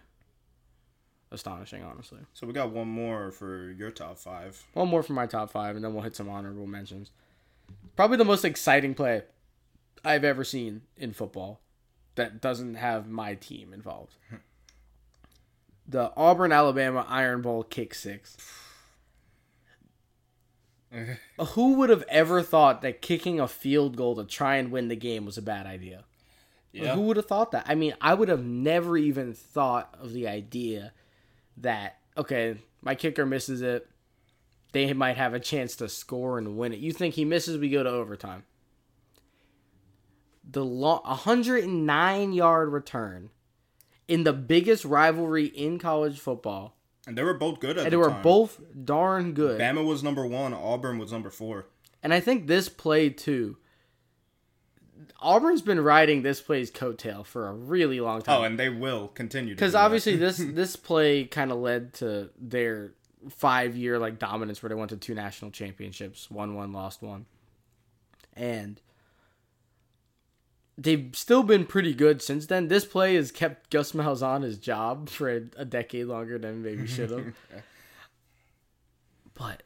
astonishing, 1.33 1.83
honestly. 1.83 2.20
So 2.33 2.47
we 2.47 2.53
got 2.53 2.70
one 2.70 2.88
more 2.88 3.31
for 3.31 3.70
your 3.73 3.90
top 3.90 4.18
five. 4.18 4.62
One 4.73 4.88
more 4.88 5.03
for 5.03 5.12
my 5.12 5.27
top 5.27 5.51
five, 5.51 5.77
and 5.77 5.85
then 5.85 5.92
we'll 5.92 6.05
hit 6.05 6.16
some 6.16 6.29
honorable 6.29 6.66
mentions. 6.66 7.11
Probably 7.97 8.16
the 8.16 8.25
most 8.25 8.44
exciting 8.44 8.94
play 8.94 9.23
I've 10.05 10.25
ever 10.25 10.44
seen 10.44 10.83
in 10.97 11.12
football 11.12 11.61
that 12.14 12.40
doesn't 12.40 12.77
have 12.77 13.09
my 13.09 13.35
team 13.35 13.73
involved. 13.73 14.14
The 15.87 16.14
Auburn 16.16 16.51
Alabama 16.51 17.05
Iron 17.11 17.42
Bowl 17.42 17.62
kick 17.62 17.92
six. 17.92 18.38
Who 21.38 21.74
would 21.74 21.90
have 21.90 22.04
ever 22.09 22.42
thought 22.42 22.83
that 22.83 23.02
kicking 23.02 23.40
a 23.40 23.48
field 23.48 23.96
goal 23.96 24.16
to 24.16 24.24
try 24.24 24.57
and 24.57 24.70
win 24.70 24.88
the 24.88 24.96
game 24.96 25.26
was 25.26 25.38
a 25.38 25.42
bad 25.42 25.66
idea? 25.66 26.04
Yeah. 26.72 26.94
Who 26.94 27.02
would 27.02 27.16
have 27.16 27.26
thought 27.26 27.52
that? 27.52 27.66
I 27.68 27.74
mean, 27.74 27.94
I 28.00 28.14
would 28.14 28.28
have 28.28 28.44
never 28.44 28.96
even 28.96 29.33
thought 29.33 29.94
of 30.00 30.12
the 30.12 30.26
idea 30.28 30.92
that 31.59 31.98
okay, 32.16 32.57
my 32.83 32.94
kicker 32.94 33.26
misses 33.26 33.62
it. 33.62 33.88
They 34.72 34.92
might 34.92 35.16
have 35.16 35.35
a 35.35 35.40
chance 35.40 35.76
to 35.76 35.88
score 35.88 36.37
and 36.38 36.57
win 36.57 36.72
it. 36.72 36.80
You 36.80 36.92
think 36.92 37.14
he 37.14 37.24
misses, 37.24 37.59
we 37.59 37.70
go 37.70 37.85
to 37.85 37.90
overtime. 37.90 38.44
The 40.48 40.64
long 40.64 41.00
109 41.04 42.33
yard 42.33 42.72
return 42.72 43.30
in 44.09 44.24
the 44.24 44.33
biggest 44.33 44.85
rivalry 44.85 45.46
in 45.46 45.78
college 45.78 46.18
football, 46.18 46.76
And 47.07 47.19
they 47.19 47.23
were 47.23 47.35
both 47.35 47.61
good 47.61 47.77
at 47.77 47.79
and 47.79 47.87
the 47.87 47.90
they 47.90 47.97
were 47.97 48.11
time. 48.11 48.23
both 48.23 48.61
darn 48.85 49.33
good. 49.35 49.61
Bama 49.61 49.85
was 49.85 50.03
number 50.03 50.27
one. 50.27 50.55
Auburn 50.55 50.99
was 50.99 51.12
number 51.12 51.31
four. 51.31 51.67
And 52.03 52.14
I 52.14 52.21
think 52.21 52.47
this 52.47 52.69
play 52.69 53.11
too. 53.11 53.57
Auburn's 55.21 55.62
been 55.62 55.81
riding 55.81 56.23
this 56.23 56.40
play's 56.40 56.71
coattail 56.71 57.25
for 57.25 57.49
a 57.49 57.53
really 57.53 58.01
long 58.01 58.23
time. 58.23 58.40
Oh, 58.40 58.45
and 58.45 58.59
they 58.59 58.69
will 58.69 59.09
continue 59.09 59.55
because 59.55 59.75
obviously 59.75 60.17
this 60.25 60.38
this 60.38 60.77
play 60.77 61.25
kind 61.25 61.51
of 61.51 61.59
led 61.59 61.95
to 61.95 62.31
their 62.38 62.93
five 63.31 63.77
year 63.77 63.99
like 63.99 64.19
dominance 64.19 64.62
where 64.62 64.69
they 64.69 64.75
went 64.75 64.90
to 64.90 64.97
two 64.97 65.14
national 65.14 65.51
championships 65.51 66.31
won 66.31 66.55
one 66.55 66.73
lost 66.73 67.01
one 67.01 67.25
and 68.35 68.81
they've 70.77 71.11
still 71.15 71.43
been 71.43 71.67
pretty 71.67 71.95
good 71.95 72.23
since 72.23 72.47
then. 72.47 72.69
This 72.69 72.85
play 72.85 73.15
has 73.15 73.31
kept 73.31 73.71
gus 73.71 73.93
malzahn 73.93 74.43
his 74.43 74.59
job 74.59 75.09
for 75.09 75.31
a, 75.31 75.43
a 75.57 75.65
decade 75.65 76.07
longer 76.07 76.39
than 76.39 76.63
maybe 76.63 76.87
should 76.89 77.11
have. 77.11 77.35
But 79.35 79.63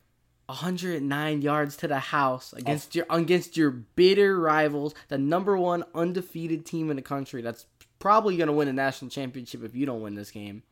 109 0.47 1.43
yards 1.43 1.77
to 1.77 1.89
the 1.89 1.99
house 1.99 2.55
against 2.55 2.95
your 2.95 3.05
against 3.11 3.57
your 3.57 3.71
bitter 3.71 4.41
rivals 4.41 4.95
the 5.09 5.19
number 5.19 5.59
one 5.59 5.85
undefeated 5.95 6.65
team 6.65 6.91
in 6.91 6.97
the 6.97 7.03
country. 7.03 7.43
That's 7.43 7.67
probably 7.99 8.37
going 8.37 8.47
to 8.47 8.53
win 8.55 8.69
a 8.69 8.73
national 8.73 9.11
championship 9.11 9.63
if 9.63 9.75
you 9.75 9.85
don't 9.85 10.01
win 10.01 10.15
this 10.15 10.31
game. 10.31 10.63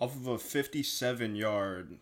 Off 0.00 0.16
of 0.16 0.26
a 0.26 0.38
57 0.38 1.36
yard, 1.36 1.98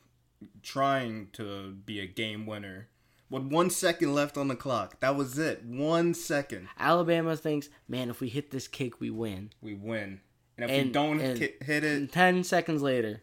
trying 0.62 1.29
to 1.33 1.72
be 1.72 2.01
a 2.01 2.07
game 2.07 2.46
winner. 2.46 2.88
With 3.32 3.44
one 3.50 3.70
second 3.70 4.14
left 4.14 4.36
on 4.36 4.48
the 4.48 4.54
clock, 4.54 5.00
that 5.00 5.16
was 5.16 5.38
it. 5.38 5.64
One 5.64 6.12
second, 6.12 6.68
Alabama 6.78 7.34
thinks, 7.36 7.70
man, 7.88 8.10
if 8.10 8.20
we 8.20 8.28
hit 8.28 8.50
this 8.50 8.68
kick, 8.68 9.00
we 9.00 9.08
win. 9.10 9.50
we 9.62 9.72
win. 9.74 10.20
And 10.58 10.70
if 10.70 10.84
we 10.84 10.90
don't 10.92 11.18
and- 11.18 11.38
hit 11.38 11.56
it, 11.62 11.82
And 11.84 12.12
10 12.12 12.44
seconds 12.44 12.82
later, 12.82 13.22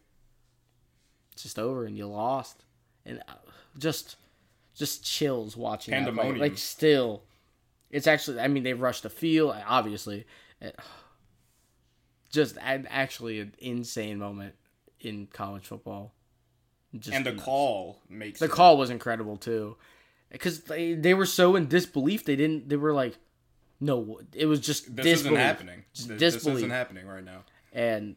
it's 1.32 1.44
just 1.44 1.60
over 1.60 1.86
and 1.86 1.96
you 1.96 2.08
lost. 2.08 2.66
And 3.06 3.22
uh, 3.28 3.34
just 3.78 4.16
just 4.76 5.04
chills 5.06 5.56
watching 5.56 5.92
that. 5.92 6.06
Pandemonium. 6.06 6.40
Like, 6.40 6.58
still, 6.58 7.22
it's 7.92 8.08
actually, 8.08 8.40
I 8.40 8.48
mean, 8.48 8.64
they 8.64 8.74
rushed 8.74 9.04
the 9.04 9.10
field, 9.10 9.56
obviously. 9.68 10.26
Just 12.32 12.58
actually 12.62 13.40
an 13.40 13.56
insane 13.58 14.20
moment 14.20 14.54
in 15.00 15.28
college 15.34 15.66
football. 15.66 16.14
Just 16.98 17.16
and 17.16 17.26
the 17.26 17.34
call 17.34 17.98
makes 18.08 18.40
The 18.40 18.46
it. 18.46 18.52
call 18.52 18.78
was 18.78 18.90
incredible 18.92 19.38
too, 19.38 19.78
because 20.32 20.62
they, 20.62 20.94
they 20.94 21.14
were 21.14 21.26
so 21.26 21.56
in 21.56 21.68
disbelief. 21.68 22.26
They 22.26 22.36
didn't. 22.36 22.70
They 22.70 22.76
were 22.76 22.94
like, 22.94 23.18
no, 23.80 24.20
it 24.34 24.46
was 24.46 24.60
just 24.60 24.96
This 24.96 25.06
disbelief. 25.06 25.26
isn't 25.34 25.36
happening. 25.36 25.84
Just 25.94 26.10
This, 26.10 26.34
this 26.36 26.48
isn't 26.48 26.70
happening 26.70 27.08
right 27.08 27.24
now. 27.24 27.44
And 27.74 28.16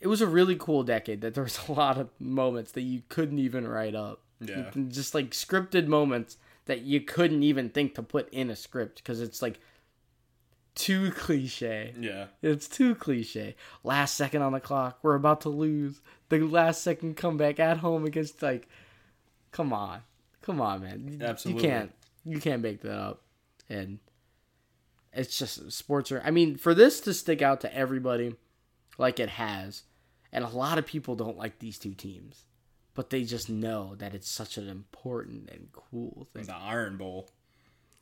it 0.00 0.06
was 0.06 0.20
a 0.20 0.26
really 0.26 0.56
cool 0.56 0.82
decade. 0.82 1.20
That 1.20 1.34
there 1.34 1.44
was 1.44 1.58
a 1.68 1.72
lot 1.72 1.98
of 1.98 2.10
moments 2.18 2.72
that 2.72 2.82
you 2.82 3.02
couldn't 3.08 3.38
even 3.38 3.66
write 3.66 3.94
up. 3.94 4.22
Yeah. 4.42 4.70
just 4.88 5.14
like 5.14 5.32
scripted 5.32 5.86
moments 5.86 6.38
that 6.64 6.80
you 6.80 7.02
couldn't 7.02 7.42
even 7.42 7.68
think 7.68 7.94
to 7.96 8.02
put 8.02 8.32
in 8.32 8.48
a 8.48 8.56
script 8.56 8.96
because 8.96 9.20
it's 9.20 9.42
like 9.42 9.60
too 10.74 11.10
cliche. 11.10 11.92
Yeah. 11.98 12.26
It's 12.40 12.66
too 12.66 12.94
cliche. 12.94 13.54
Last 13.84 14.14
second 14.14 14.40
on 14.40 14.52
the 14.52 14.60
clock, 14.60 14.98
we're 15.02 15.14
about 15.14 15.42
to 15.42 15.50
lose. 15.50 16.00
The 16.30 16.38
last 16.38 16.82
second 16.82 17.16
comeback 17.18 17.60
at 17.60 17.78
home 17.78 18.06
against 18.06 18.40
like, 18.40 18.66
come 19.52 19.72
on, 19.74 20.00
come 20.42 20.60
on, 20.60 20.82
man. 20.82 21.22
Absolutely. 21.22 21.62
You 21.62 21.68
can't, 21.68 21.92
you 22.24 22.40
can't 22.40 22.62
make 22.62 22.82
that 22.82 22.98
up. 22.98 23.22
And 23.68 23.98
it's 25.12 25.38
just 25.38 25.72
sports 25.72 26.12
are. 26.12 26.22
I 26.24 26.30
mean, 26.30 26.56
for 26.56 26.74
this 26.74 27.00
to 27.02 27.14
stick 27.14 27.42
out 27.42 27.60
to 27.62 27.74
everybody, 27.74 28.34
like 28.98 29.18
it 29.18 29.30
has, 29.30 29.82
and 30.32 30.44
a 30.44 30.48
lot 30.48 30.78
of 30.78 30.86
people 30.86 31.16
don't 31.16 31.38
like 31.38 31.58
these 31.58 31.78
two 31.78 31.94
teams, 31.94 32.44
but 32.94 33.10
they 33.10 33.24
just 33.24 33.48
know 33.48 33.94
that 33.96 34.14
it's 34.14 34.30
such 34.30 34.56
an 34.56 34.68
important 34.68 35.50
and 35.50 35.68
cool 35.72 36.28
thing. 36.32 36.44
The 36.44 36.54
Iron 36.54 36.96
Bowl. 36.96 37.30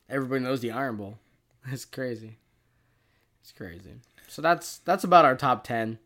Everybody 0.09 0.43
knows 0.43 0.61
the 0.61 0.71
Iron 0.71 0.97
Bowl. 0.97 1.17
It's 1.71 1.83
crazy. 1.83 2.37
It's 3.41 3.51
crazy. 3.51 3.95
So 4.27 4.41
that's 4.41 4.77
that's 4.79 5.03
about 5.03 5.25
our 5.25 5.35
top 5.35 5.65
ten. 5.65 5.99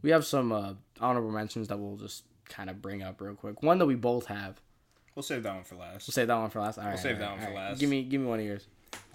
We 0.00 0.10
have 0.10 0.24
some 0.24 0.52
uh, 0.52 0.74
honorable 1.00 1.32
mentions 1.32 1.68
that 1.68 1.78
we'll 1.78 1.96
just 1.96 2.22
kind 2.48 2.70
of 2.70 2.80
bring 2.80 3.02
up 3.02 3.20
real 3.20 3.34
quick. 3.34 3.62
One 3.62 3.78
that 3.78 3.86
we 3.86 3.96
both 3.96 4.26
have. 4.26 4.60
We'll 5.14 5.22
save 5.22 5.42
that 5.42 5.54
one 5.54 5.64
for 5.64 5.74
last. 5.76 6.06
We'll 6.08 6.12
save 6.12 6.28
that 6.28 6.36
one 6.36 6.50
for 6.50 6.60
last. 6.60 6.78
All 6.78 6.84
right, 6.84 6.90
We'll 6.94 7.02
save 7.02 7.14
all 7.16 7.20
that 7.20 7.30
right, 7.30 7.38
one 7.40 7.48
for 7.48 7.54
last. 7.54 7.80
Give 7.80 7.90
me 7.90 8.02
give 8.04 8.20
me 8.20 8.26
one 8.26 8.38
of 8.40 8.44
yours. 8.46 8.66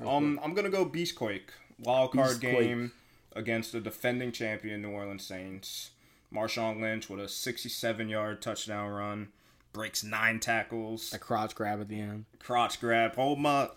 Um, 0.06 0.40
I'm 0.44 0.54
gonna 0.54 0.70
go 0.70 0.86
Beastquake. 0.86 1.50
Wild 1.80 2.12
card 2.14 2.38
Beastquake. 2.38 2.42
game 2.60 2.92
against 3.36 3.72
the 3.72 3.80
defending 3.82 4.32
champion 4.32 4.82
New 4.82 4.92
Orleans 4.92 5.26
Saints. 5.26 5.92
Marshawn 6.34 6.82
Lynch 6.82 7.10
with 7.10 7.20
a 7.20 7.28
67 7.30 8.10
yard 8.10 8.42
touchdown 8.42 8.90
run, 8.92 9.28
breaks 9.74 10.04
nine 10.04 10.40
tackles, 10.40 11.14
A 11.14 11.20
crotch 11.20 11.56
grab 11.56 11.80
at 11.80 11.88
the 11.88 12.00
end. 12.00 12.26
crotch 12.40 12.80
grab, 12.82 13.16
hold 13.16 13.40
my 13.40 13.70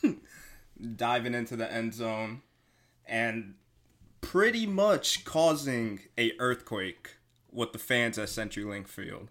diving 0.96 1.34
into 1.34 1.56
the 1.56 1.70
end 1.70 1.94
zone, 1.94 2.42
and 3.06 3.54
pretty 4.20 4.66
much 4.66 5.24
causing 5.24 6.00
a 6.16 6.32
earthquake 6.38 7.16
with 7.52 7.72
the 7.72 7.78
fans 7.78 8.18
at 8.18 8.28
CenturyLink 8.28 8.86
Field, 8.88 9.28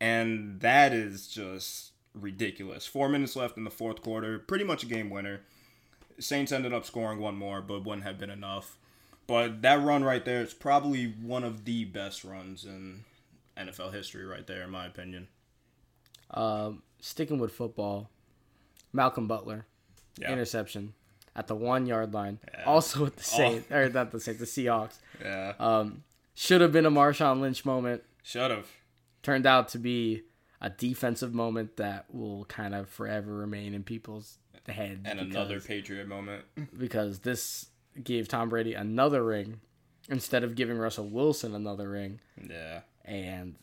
and 0.00 0.60
that 0.60 0.92
is 0.92 1.28
just 1.28 1.92
ridiculous. 2.14 2.86
Four 2.86 3.08
minutes 3.08 3.36
left 3.36 3.56
in 3.56 3.64
the 3.64 3.70
fourth 3.70 4.02
quarter, 4.02 4.38
pretty 4.38 4.64
much 4.64 4.82
a 4.82 4.86
game 4.86 5.10
winner. 5.10 5.40
Saints 6.18 6.52
ended 6.52 6.72
up 6.72 6.84
scoring 6.84 7.18
one 7.18 7.36
more, 7.36 7.62
but 7.62 7.84
wouldn't 7.84 8.04
have 8.06 8.18
been 8.18 8.30
enough. 8.30 8.76
But 9.26 9.62
that 9.62 9.80
run 9.80 10.02
right 10.04 10.24
there 10.24 10.40
is 10.40 10.52
probably 10.52 11.04
one 11.06 11.44
of 11.44 11.64
the 11.64 11.84
best 11.84 12.24
runs 12.24 12.64
in 12.64 13.04
NFL 13.56 13.92
history, 13.94 14.24
right 14.24 14.46
there, 14.46 14.62
in 14.62 14.70
my 14.70 14.86
opinion. 14.86 15.28
Um, 16.32 16.82
sticking 17.00 17.38
with 17.38 17.52
football, 17.52 18.10
Malcolm 18.92 19.26
Butler 19.28 19.66
Yeah, 20.18 20.32
interception 20.32 20.94
at 21.36 21.46
the 21.46 21.54
one 21.54 21.86
yard 21.86 22.12
line. 22.12 22.38
Yeah. 22.54 22.64
Also 22.64 23.04
with 23.04 23.16
the 23.16 23.22
Saints 23.24 23.70
or 23.70 23.88
not 23.88 24.10
the 24.10 24.20
Saints, 24.20 24.40
the 24.40 24.46
Seahawks. 24.46 24.94
yeah, 25.22 25.54
Um, 25.60 26.02
should 26.34 26.60
have 26.60 26.72
been 26.72 26.86
a 26.86 26.90
Marshawn 26.90 27.40
Lynch 27.40 27.64
moment. 27.64 28.02
should 28.22 28.50
have. 28.50 28.66
Turned 29.22 29.46
out 29.46 29.68
to 29.68 29.78
be 29.78 30.22
a 30.60 30.70
defensive 30.70 31.32
moment 31.34 31.76
that 31.76 32.06
will 32.12 32.44
kind 32.46 32.74
of 32.74 32.88
forever 32.88 33.34
remain 33.34 33.74
in 33.74 33.82
people's 33.82 34.38
head. 34.68 35.00
And 35.04 35.18
because, 35.18 35.34
another 35.34 35.60
Patriot 35.60 36.06
moment. 36.06 36.44
because 36.76 37.20
this 37.20 37.66
gave 38.02 38.28
Tom 38.28 38.48
Brady 38.48 38.74
another 38.74 39.24
ring 39.24 39.60
instead 40.08 40.44
of 40.44 40.54
giving 40.54 40.78
Russell 40.78 41.08
Wilson 41.08 41.54
another 41.54 41.88
ring, 41.90 42.20
Yeah, 42.48 42.80
and 43.04 43.56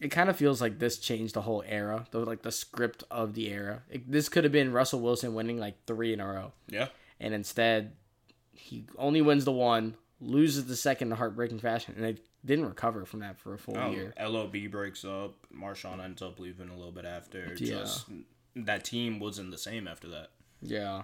it 0.00 0.08
kind 0.08 0.28
of 0.28 0.36
feels 0.36 0.60
like 0.60 0.78
this 0.78 0.98
changed 0.98 1.34
the 1.34 1.42
whole 1.42 1.62
era, 1.66 2.06
the 2.10 2.20
like 2.20 2.42
the 2.42 2.52
script 2.52 3.04
of 3.10 3.34
the 3.34 3.48
era. 3.50 3.82
It, 3.90 4.10
this 4.10 4.28
could 4.28 4.44
have 4.44 4.52
been 4.52 4.72
Russell 4.72 5.00
Wilson 5.00 5.34
winning 5.34 5.58
like 5.58 5.84
three 5.86 6.12
in 6.12 6.20
a 6.20 6.26
row, 6.26 6.52
yeah, 6.68 6.88
and 7.20 7.34
instead 7.34 7.92
he 8.52 8.86
only 8.98 9.20
wins 9.22 9.44
the 9.44 9.52
one, 9.52 9.96
loses 10.20 10.66
the 10.66 10.76
second 10.76 11.10
in 11.10 11.18
heartbreaking 11.18 11.58
fashion, 11.58 11.94
and 11.96 12.04
they 12.04 12.16
didn't 12.44 12.66
recover 12.66 13.04
from 13.04 13.20
that 13.20 13.38
for 13.38 13.54
a 13.54 13.58
full 13.58 13.76
Oh, 13.76 13.90
year. 13.90 14.12
LOB 14.20 14.70
breaks 14.70 15.04
up. 15.04 15.34
Marshawn 15.54 16.02
ends 16.02 16.20
up 16.22 16.38
leaving 16.38 16.68
a 16.68 16.76
little 16.76 16.92
bit 16.92 17.04
after. 17.04 17.54
Yeah. 17.56 17.78
Just 17.78 18.06
that 18.56 18.84
team 18.84 19.18
wasn't 19.18 19.50
the 19.50 19.58
same 19.58 19.88
after 19.88 20.08
that. 20.08 20.28
Yeah, 20.62 21.02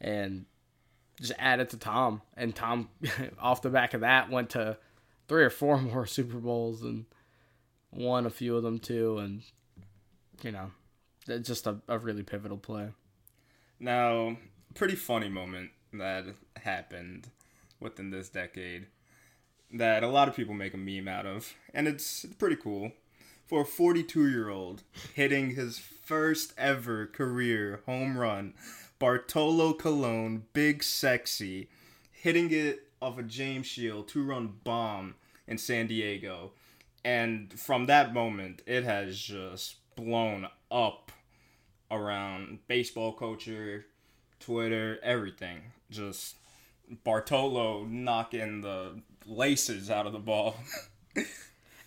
and 0.00 0.46
just 1.20 1.32
add 1.38 1.60
it 1.60 1.70
to 1.70 1.76
Tom, 1.78 2.22
and 2.36 2.54
Tom, 2.54 2.88
off 3.40 3.62
the 3.62 3.70
back 3.70 3.94
of 3.94 4.00
that, 4.02 4.30
went 4.30 4.50
to 4.50 4.76
three 5.28 5.44
or 5.44 5.50
four 5.50 5.78
more 5.80 6.06
Super 6.06 6.38
Bowls 6.38 6.82
and 6.82 7.06
won 7.92 8.26
a 8.26 8.30
few 8.30 8.56
of 8.56 8.62
them 8.62 8.78
too, 8.78 9.18
and 9.18 9.42
you 10.42 10.52
know, 10.52 10.70
just 11.42 11.66
a, 11.66 11.78
a 11.88 11.98
really 11.98 12.22
pivotal 12.22 12.58
play. 12.58 12.88
Now, 13.78 14.36
pretty 14.74 14.96
funny 14.96 15.28
moment 15.28 15.70
that 15.92 16.24
happened 16.62 17.28
within 17.80 18.10
this 18.10 18.28
decade 18.28 18.86
that 19.72 20.02
a 20.02 20.08
lot 20.08 20.28
of 20.28 20.36
people 20.36 20.54
make 20.54 20.74
a 20.74 20.78
meme 20.78 21.08
out 21.08 21.26
of, 21.26 21.54
and 21.74 21.88
it's 21.88 22.26
pretty 22.38 22.56
cool. 22.56 22.92
For 23.46 23.62
a 23.62 23.66
42 23.66 24.28
year 24.28 24.48
old 24.48 24.82
hitting 25.14 25.50
his 25.50 25.78
first 25.78 26.52
ever 26.58 27.06
career 27.06 27.80
home 27.86 28.18
run, 28.18 28.54
Bartolo 28.98 29.72
Colon, 29.72 30.46
big 30.52 30.82
sexy, 30.82 31.68
hitting 32.10 32.50
it 32.50 32.88
off 33.00 33.18
a 33.18 33.22
James 33.22 33.66
Shield 33.66 34.08
two 34.08 34.24
run 34.24 34.54
bomb 34.64 35.14
in 35.46 35.58
San 35.58 35.86
Diego. 35.86 36.52
And 37.04 37.52
from 37.52 37.86
that 37.86 38.12
moment, 38.12 38.62
it 38.66 38.82
has 38.82 39.18
just 39.18 39.76
blown 39.94 40.48
up 40.70 41.12
around 41.90 42.58
baseball 42.66 43.12
culture, 43.12 43.86
Twitter, 44.40 44.98
everything. 45.02 45.60
Just 45.90 46.36
Bartolo 47.04 47.84
knocking 47.84 48.60
the 48.60 49.00
laces 49.26 49.90
out 49.90 50.06
of 50.06 50.12
the 50.12 50.18
ball. 50.18 50.56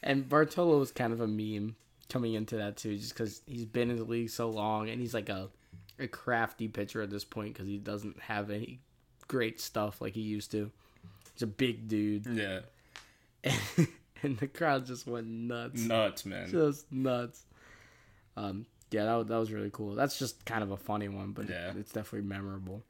And 0.02 0.30
Bartolo 0.30 0.80
was 0.80 0.94
kind 0.94 1.12
of 1.12 1.20
a 1.20 1.28
meme 1.28 1.76
coming 2.08 2.34
into 2.34 2.56
that 2.56 2.78
too, 2.78 2.96
just 2.98 3.14
because 3.14 3.42
he's 3.46 3.66
been 3.66 3.90
in 3.92 3.98
the 3.98 4.06
league 4.06 4.30
so 4.30 4.50
long, 4.50 4.90
and 4.90 5.02
he's 5.02 5.14
like 5.14 5.28
a 5.28 5.50
a 6.00 6.08
crafty 6.08 6.70
pitcher 6.70 7.02
at 7.02 7.10
this 7.10 7.26
point 7.26 7.54
because 7.54 7.68
he 7.68 7.78
doesn't 7.78 8.18
have 8.22 8.50
any 8.50 8.80
great 9.28 9.60
stuff 9.60 10.00
like 10.00 10.14
he 10.14 10.22
used 10.22 10.52
to. 10.52 10.72
He's 11.34 11.42
a 11.42 11.48
big 11.48 11.90
dude. 11.90 12.26
yeah. 12.28 12.60
and 14.24 14.38
the 14.38 14.48
crowd 14.48 14.86
just 14.86 15.06
went 15.06 15.28
nuts, 15.28 15.82
Nuts, 15.82 16.26
man. 16.26 16.50
just 16.50 16.90
nuts. 16.92 17.44
Um, 18.38 18.66
yeah, 18.92 19.04
that, 19.04 19.28
that 19.28 19.38
was 19.38 19.52
really 19.52 19.70
cool. 19.72 19.96
That's 19.96 20.18
just 20.18 20.46
kind 20.46 20.64
of 20.64 20.72
a 20.72 20.78
funny 20.78 21.10
one, 21.10 21.34
but 21.34 21.50
Yeah. 21.50 21.74
it's 21.78 21.92
definitely 21.92 22.28
memorable. 22.30 22.84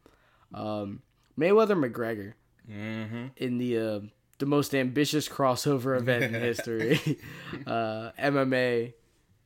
Um, 0.54 1.02
Mayweather 1.40 1.76
McGregor 1.76 2.34
Mm-hmm. 2.72 3.26
in 3.38 3.58
the 3.58 3.78
uh, 3.80 4.00
the 4.40 4.46
most 4.46 4.74
ambitious 4.74 5.30
crossover 5.30 5.98
event 5.98 6.24
in 6.24 6.34
history, 6.34 7.20
uh, 7.68 8.12
MMA, 8.18 8.94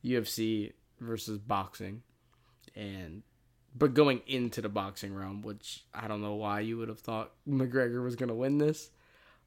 UFC 0.04 0.72
versus 1.00 1.38
boxing, 1.38 2.02
and 2.74 3.22
but 3.76 3.92
going 3.92 4.22
into 4.26 4.62
the 4.62 4.68
boxing 4.68 5.14
realm, 5.14 5.42
which 5.42 5.84
I 5.92 6.06
don't 6.06 6.22
know 6.22 6.34
why 6.34 6.60
you 6.60 6.78
would 6.78 6.88
have 6.88 7.00
thought 7.00 7.32
McGregor 7.46 8.02
was 8.02 8.16
gonna 8.16 8.34
win 8.34 8.58
this. 8.58 8.90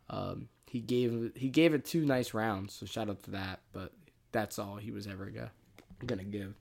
Um, 0.09 0.49
he 0.65 0.81
gave 0.81 1.31
he 1.35 1.49
gave 1.49 1.73
it 1.73 1.85
two 1.85 2.05
nice 2.05 2.33
rounds, 2.33 2.73
so 2.73 2.85
shout 2.85 3.09
out 3.09 3.23
to 3.23 3.31
that. 3.31 3.61
But 3.71 3.93
that's 4.33 4.59
all 4.59 4.75
he 4.75 4.91
was 4.91 5.07
ever 5.07 5.27
gonna 5.27 5.51
gonna 6.05 6.23
give. 6.25 6.55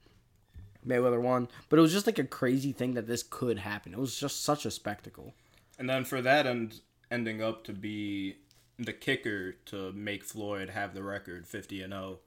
Mayweather 0.87 1.21
won, 1.21 1.49
but 1.67 1.77
it 1.77 1.81
was 1.81 1.91
just 1.91 2.07
like 2.07 2.19
a 2.19 2.23
crazy 2.23 2.71
thing 2.71 2.93
that 2.93 3.07
this 3.07 3.21
could 3.21 3.59
happen. 3.59 3.91
It 3.91 3.99
was 3.99 4.17
just 4.17 4.45
such 4.45 4.65
a 4.65 4.71
spectacle. 4.71 5.33
And 5.77 5.89
then 5.89 6.05
for 6.05 6.21
that 6.21 6.47
end, 6.47 6.79
ending 7.11 7.41
up 7.41 7.65
to 7.65 7.73
be 7.73 8.37
the 8.79 8.93
kicker 8.93 9.53
to 9.67 9.91
make 9.93 10.23
Floyd 10.23 10.69
have 10.69 10.93
the 10.93 11.03
record 11.03 11.47
50 11.47 11.81
and 11.81 11.93
0. 11.93 12.19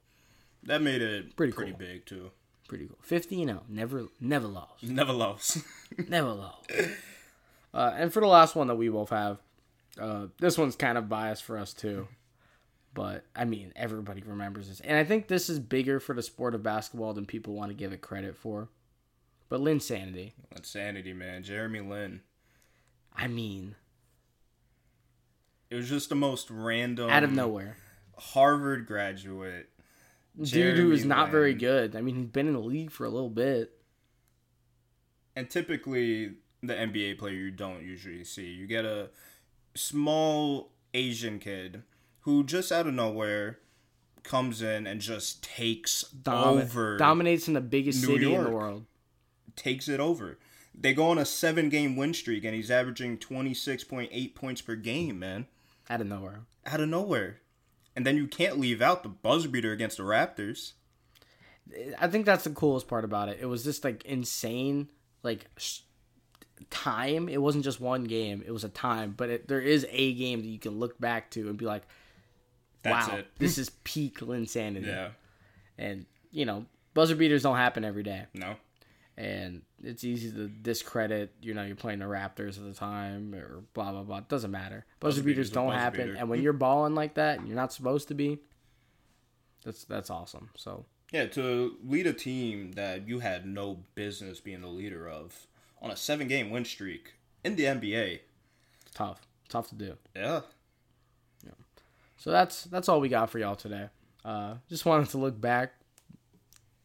That 0.64 0.82
made 0.82 1.00
it 1.02 1.36
Pretty 1.36 1.52
pretty, 1.52 1.70
cool. 1.72 1.78
big 1.78 2.06
too. 2.06 2.30
Pretty 2.68 2.86
cool. 2.86 2.98
Fifty 3.02 3.42
and 3.42 3.50
0. 3.50 3.62
never 3.68 4.06
never 4.20 4.46
lost. 4.46 4.82
Never 4.84 5.12
lost. 5.12 5.58
Never 6.08 6.32
lost. 6.32 6.70
Uh, 7.72 7.92
and 7.96 8.12
for 8.12 8.20
the 8.20 8.26
last 8.26 8.54
one 8.54 8.66
that 8.68 8.74
we 8.76 8.88
both 8.88 9.10
have, 9.10 9.38
uh, 10.00 10.26
this 10.38 10.56
one's 10.58 10.76
kind 10.76 10.96
of 10.98 11.08
biased 11.08 11.42
for 11.44 11.56
us 11.58 11.72
too. 11.72 12.06
But 12.94 13.24
I 13.34 13.44
mean, 13.44 13.72
everybody 13.76 14.22
remembers 14.22 14.68
this, 14.68 14.80
and 14.80 14.96
I 14.96 15.04
think 15.04 15.28
this 15.28 15.48
is 15.48 15.58
bigger 15.60 15.98
for 16.00 16.14
the 16.14 16.22
sport 16.22 16.54
of 16.54 16.62
basketball 16.62 17.12
than 17.14 17.26
people 17.26 17.54
want 17.54 17.70
to 17.70 17.74
give 17.74 17.92
it 17.92 18.00
credit 18.02 18.36
for. 18.36 18.68
But 19.48 19.60
Linsanity, 19.60 20.32
Insanity, 20.54 21.12
man. 21.12 21.42
Jeremy 21.42 21.80
Lin. 21.80 22.20
I 23.16 23.26
mean, 23.26 23.74
It 25.70 25.76
was 25.76 25.88
just 25.88 26.09
the 26.09 26.16
most 26.16 26.50
random. 26.50 27.09
out 27.11 27.22
of 27.24 27.33
nowhere, 27.33 27.76
Harvard 28.18 28.87
graduate. 28.87 29.68
dude 30.42 30.76
who 30.76 30.90
is 30.92 31.04
not 31.04 31.30
very 31.30 31.54
good. 31.54 31.94
I 31.96 32.00
mean, 32.00 32.16
he's 32.16 32.26
been 32.26 32.46
in 32.48 32.54
the 32.54 32.61
league 32.61 32.90
for 32.90 33.04
a 33.04 33.11
little 33.11 33.30
bit. 33.30 33.72
And 35.37 35.48
typically, 35.48 36.35
the 36.62 36.74
NBA 36.74 37.18
player 37.18 37.35
you 37.35 37.50
don't 37.50 37.83
usually 37.83 38.24
see. 38.24 38.46
You 38.50 38.66
get 38.66 38.85
a 38.85 39.11
small 39.74 40.72
Asian 40.92 41.38
kid 41.38 41.83
who 42.22 42.44
just 42.44 42.72
out 42.72 42.87
of 42.87 42.94
nowhere 42.94 43.61
comes 44.22 44.61
in 44.61 44.87
and 44.87 45.00
just 45.00 45.42
takes 45.42 46.02
Domi- 46.02 46.62
over. 46.62 46.96
dominates 46.98 47.48
in 47.48 47.54
the 47.54 47.61
biggest 47.61 48.02
New 48.06 48.14
city 48.14 48.35
in 48.35 48.44
the 48.44 48.50
world. 48.50 48.85
takes 49.56 49.88
it 49.88 50.00
over. 50.00 50.38
They 50.74 50.92
go 50.94 51.09
on 51.11 51.18
a 51.18 51.24
seven 51.24 51.68
game 51.68 51.96
win 51.96 52.12
streak 52.12 52.44
and 52.44 52.54
he's 52.54 52.70
averaging 52.70 53.18
26.8 53.18 54.35
points 54.35 54.61
per 54.61 54.74
game, 54.74 55.18
man. 55.18 55.46
Out 55.90 56.00
of 56.00 56.07
nowhere. 56.07 56.40
Out 56.64 56.81
of 56.81 56.88
nowhere. 56.88 57.40
And 57.96 58.07
then 58.07 58.16
you 58.16 58.29
can't 58.29 58.59
leave 58.61 58.81
out 58.81 59.03
the 59.03 59.09
buzzer 59.09 59.48
beater 59.48 59.72
against 59.72 59.96
the 59.96 60.05
Raptors. 60.05 60.72
I 61.98 62.07
think 62.07 62.24
that's 62.24 62.44
the 62.44 62.50
coolest 62.50 62.88
part 62.88 63.05
about 63.05 63.29
it. 63.29 63.38
It 63.40 63.46
was 63.46 63.64
just 63.64 63.85
like 63.85 64.05
insane, 64.05 64.88
like 65.22 65.46
sh- 65.57 65.81
time. 66.70 67.29
It 67.29 67.42
wasn't 67.42 67.64
just 67.64 67.81
one 67.81 68.05
game; 68.05 68.42
it 68.46 68.50
was 68.53 68.64
a 68.64 68.68
time. 68.68 69.14
But 69.16 69.31
it, 69.31 69.48
there 69.48 69.61
is 69.61 69.87
a 69.90 70.14
game 70.14 70.40
that 70.42 70.48
you 70.48 70.59
can 70.59 70.79
look 70.79 71.00
back 71.00 71.31
to 71.33 71.48
and 71.48 71.59
be 71.59 71.66
like, 71.66 71.83
That's 72.83 73.09
"Wow, 73.09 73.16
it. 73.16 73.26
this 73.38 73.59
is 73.59 73.70
peak 73.85 74.22
insanity." 74.22 74.87
Yeah. 74.87 75.11
And 75.79 76.07
you 76.31 76.44
know, 76.44 76.66
buzzer 76.94 77.16
beaters 77.16 77.42
don't 77.42 77.57
happen 77.57 77.85
every 77.85 78.03
day, 78.05 78.26
No. 78.35 78.55
And 79.16 79.62
it's 79.83 80.05
easy 80.05 80.31
to 80.33 80.49
discredit. 80.49 81.33
You 81.42 81.55
know, 81.55 81.64
you're 81.64 81.77
playing 81.77 81.99
the 81.99 82.07
Raptors 82.07 82.59
at 82.59 82.64
the 82.64 82.75
time, 82.75 83.35
or 83.35 83.62
blah 83.75 83.92
blah 83.92 84.03
blah. 84.03 84.18
It 84.18 84.29
doesn't 84.29 84.51
matter. 84.51 84.85
Buzzer, 85.01 85.23
beaters 85.23 85.51
don't 85.51 85.73
happen, 85.73 86.09
beater. 86.09 86.18
and 86.18 86.29
when 86.29 86.42
you're 86.42 86.53
balling 86.53 86.94
like 86.94 87.14
that, 87.14 87.38
and 87.38 87.49
you're 87.49 87.57
not 87.57 87.73
supposed 87.73 88.09
to 88.09 88.14
be. 88.14 88.38
That's 89.64 89.85
that's 89.85 90.11
awesome. 90.11 90.51
So 90.57 90.87
Yeah, 91.12 91.27
to 91.27 91.77
lead 91.85 92.07
a 92.07 92.14
team 92.14 92.73
that 92.73 93.07
you 93.07 93.18
had 93.18 93.46
no 93.46 93.85
business 93.94 94.40
being 94.40 94.62
the 94.62 94.68
leader 94.68 95.09
of 95.09 95.46
on 95.83 95.90
a 95.90 95.96
seven 95.96 96.29
game 96.29 96.51
win 96.51 96.64
streak 96.64 97.14
in 97.44 97.57
the 97.57 97.64
NBA. 97.64 98.20
it's 98.83 98.94
tough, 98.94 99.20
tough 99.49 99.68
to 99.68 99.75
do. 99.75 99.96
Yeah. 100.14 100.40
So 102.20 102.31
that's 102.31 102.64
that's 102.64 102.90
all 102.90 103.01
we 103.01 103.09
got 103.09 103.31
for 103.31 103.38
y'all 103.38 103.57
today. 103.57 103.88
Uh, 104.27 104.57
just 104.68 104.85
wanted 104.85 105.09
to 105.09 105.16
look 105.16 105.40
back 105.40 105.73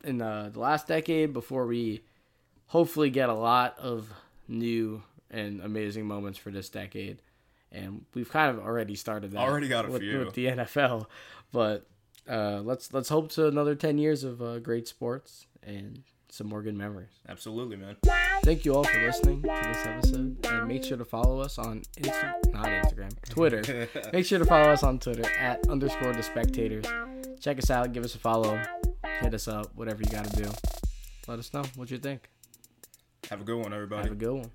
in 0.06 0.20
the, 0.20 0.50
the 0.54 0.60
last 0.62 0.88
decade 0.88 1.34
before 1.34 1.68
we 1.68 2.06
hopefully 2.68 3.10
get 3.10 3.30
a 3.30 3.34
lot 3.34 3.78
of 3.80 4.12
new 4.48 5.04
and 5.30 5.62
amazing 5.62 6.06
moments 6.06 6.40
for 6.40 6.52
this 6.52 6.70
decade. 6.70 7.22
And 7.72 8.06
we've 8.14 8.30
kind 8.30 8.56
of 8.56 8.64
already 8.64 8.96
started 8.96 9.32
that. 9.32 9.40
Already 9.40 9.68
got 9.68 9.86
a 9.86 9.92
with, 9.92 10.02
few. 10.02 10.20
with 10.20 10.34
the 10.34 10.46
NFL, 10.46 11.08
but 11.52 11.86
uh, 12.30 12.62
let's 12.64 12.94
let's 12.94 13.10
hope 13.10 13.30
to 13.32 13.48
another 13.48 13.76
ten 13.76 13.98
years 13.98 14.24
of 14.24 14.42
uh, 14.42 14.60
great 14.60 14.88
sports 14.88 15.48
and 15.62 16.04
some 16.30 16.48
more 16.48 16.62
good 16.62 16.76
memories. 16.76 17.20
Absolutely, 17.28 17.76
man. 17.76 17.98
Thank 18.44 18.66
you 18.66 18.76
all 18.76 18.84
for 18.84 19.02
listening 19.02 19.42
to 19.42 19.48
this 19.48 19.86
episode, 19.86 20.46
and 20.46 20.68
make 20.68 20.84
sure 20.84 20.98
to 20.98 21.06
follow 21.06 21.40
us 21.40 21.58
on 21.58 21.82
Insta, 21.98 22.34
not 22.54 22.66
Instagram, 22.66 23.12
Twitter. 23.30 23.90
make 24.14 24.26
sure 24.26 24.40
to 24.40 24.46
follow 24.46 24.70
us 24.70 24.84
on 24.84 25.00
Twitter 25.00 25.26
at 25.38 25.68
underscore 25.68 26.14
the 26.14 26.24
spectators. 26.24 26.86
Check 27.40 27.58
us 27.58 27.70
out, 27.70 27.94
give 27.94 28.04
us 28.04 28.16
a 28.16 28.20
follow, 28.20 28.62
hit 29.22 29.34
us 29.34 29.48
up, 29.48 29.72
whatever 29.76 30.02
you 30.04 30.10
got 30.10 30.26
to 30.26 30.44
do. 30.44 30.50
Let 31.28 31.40
us 31.40 31.54
know 31.54 31.64
what 31.76 31.90
you 31.90 31.98
think. 31.98 32.30
Have 33.30 33.42
a 33.42 33.44
good 33.44 33.58
one, 33.58 33.74
everybody. 33.74 34.04
Have 34.04 34.12
a 34.12 34.16
good 34.16 34.34
one. 34.34 34.52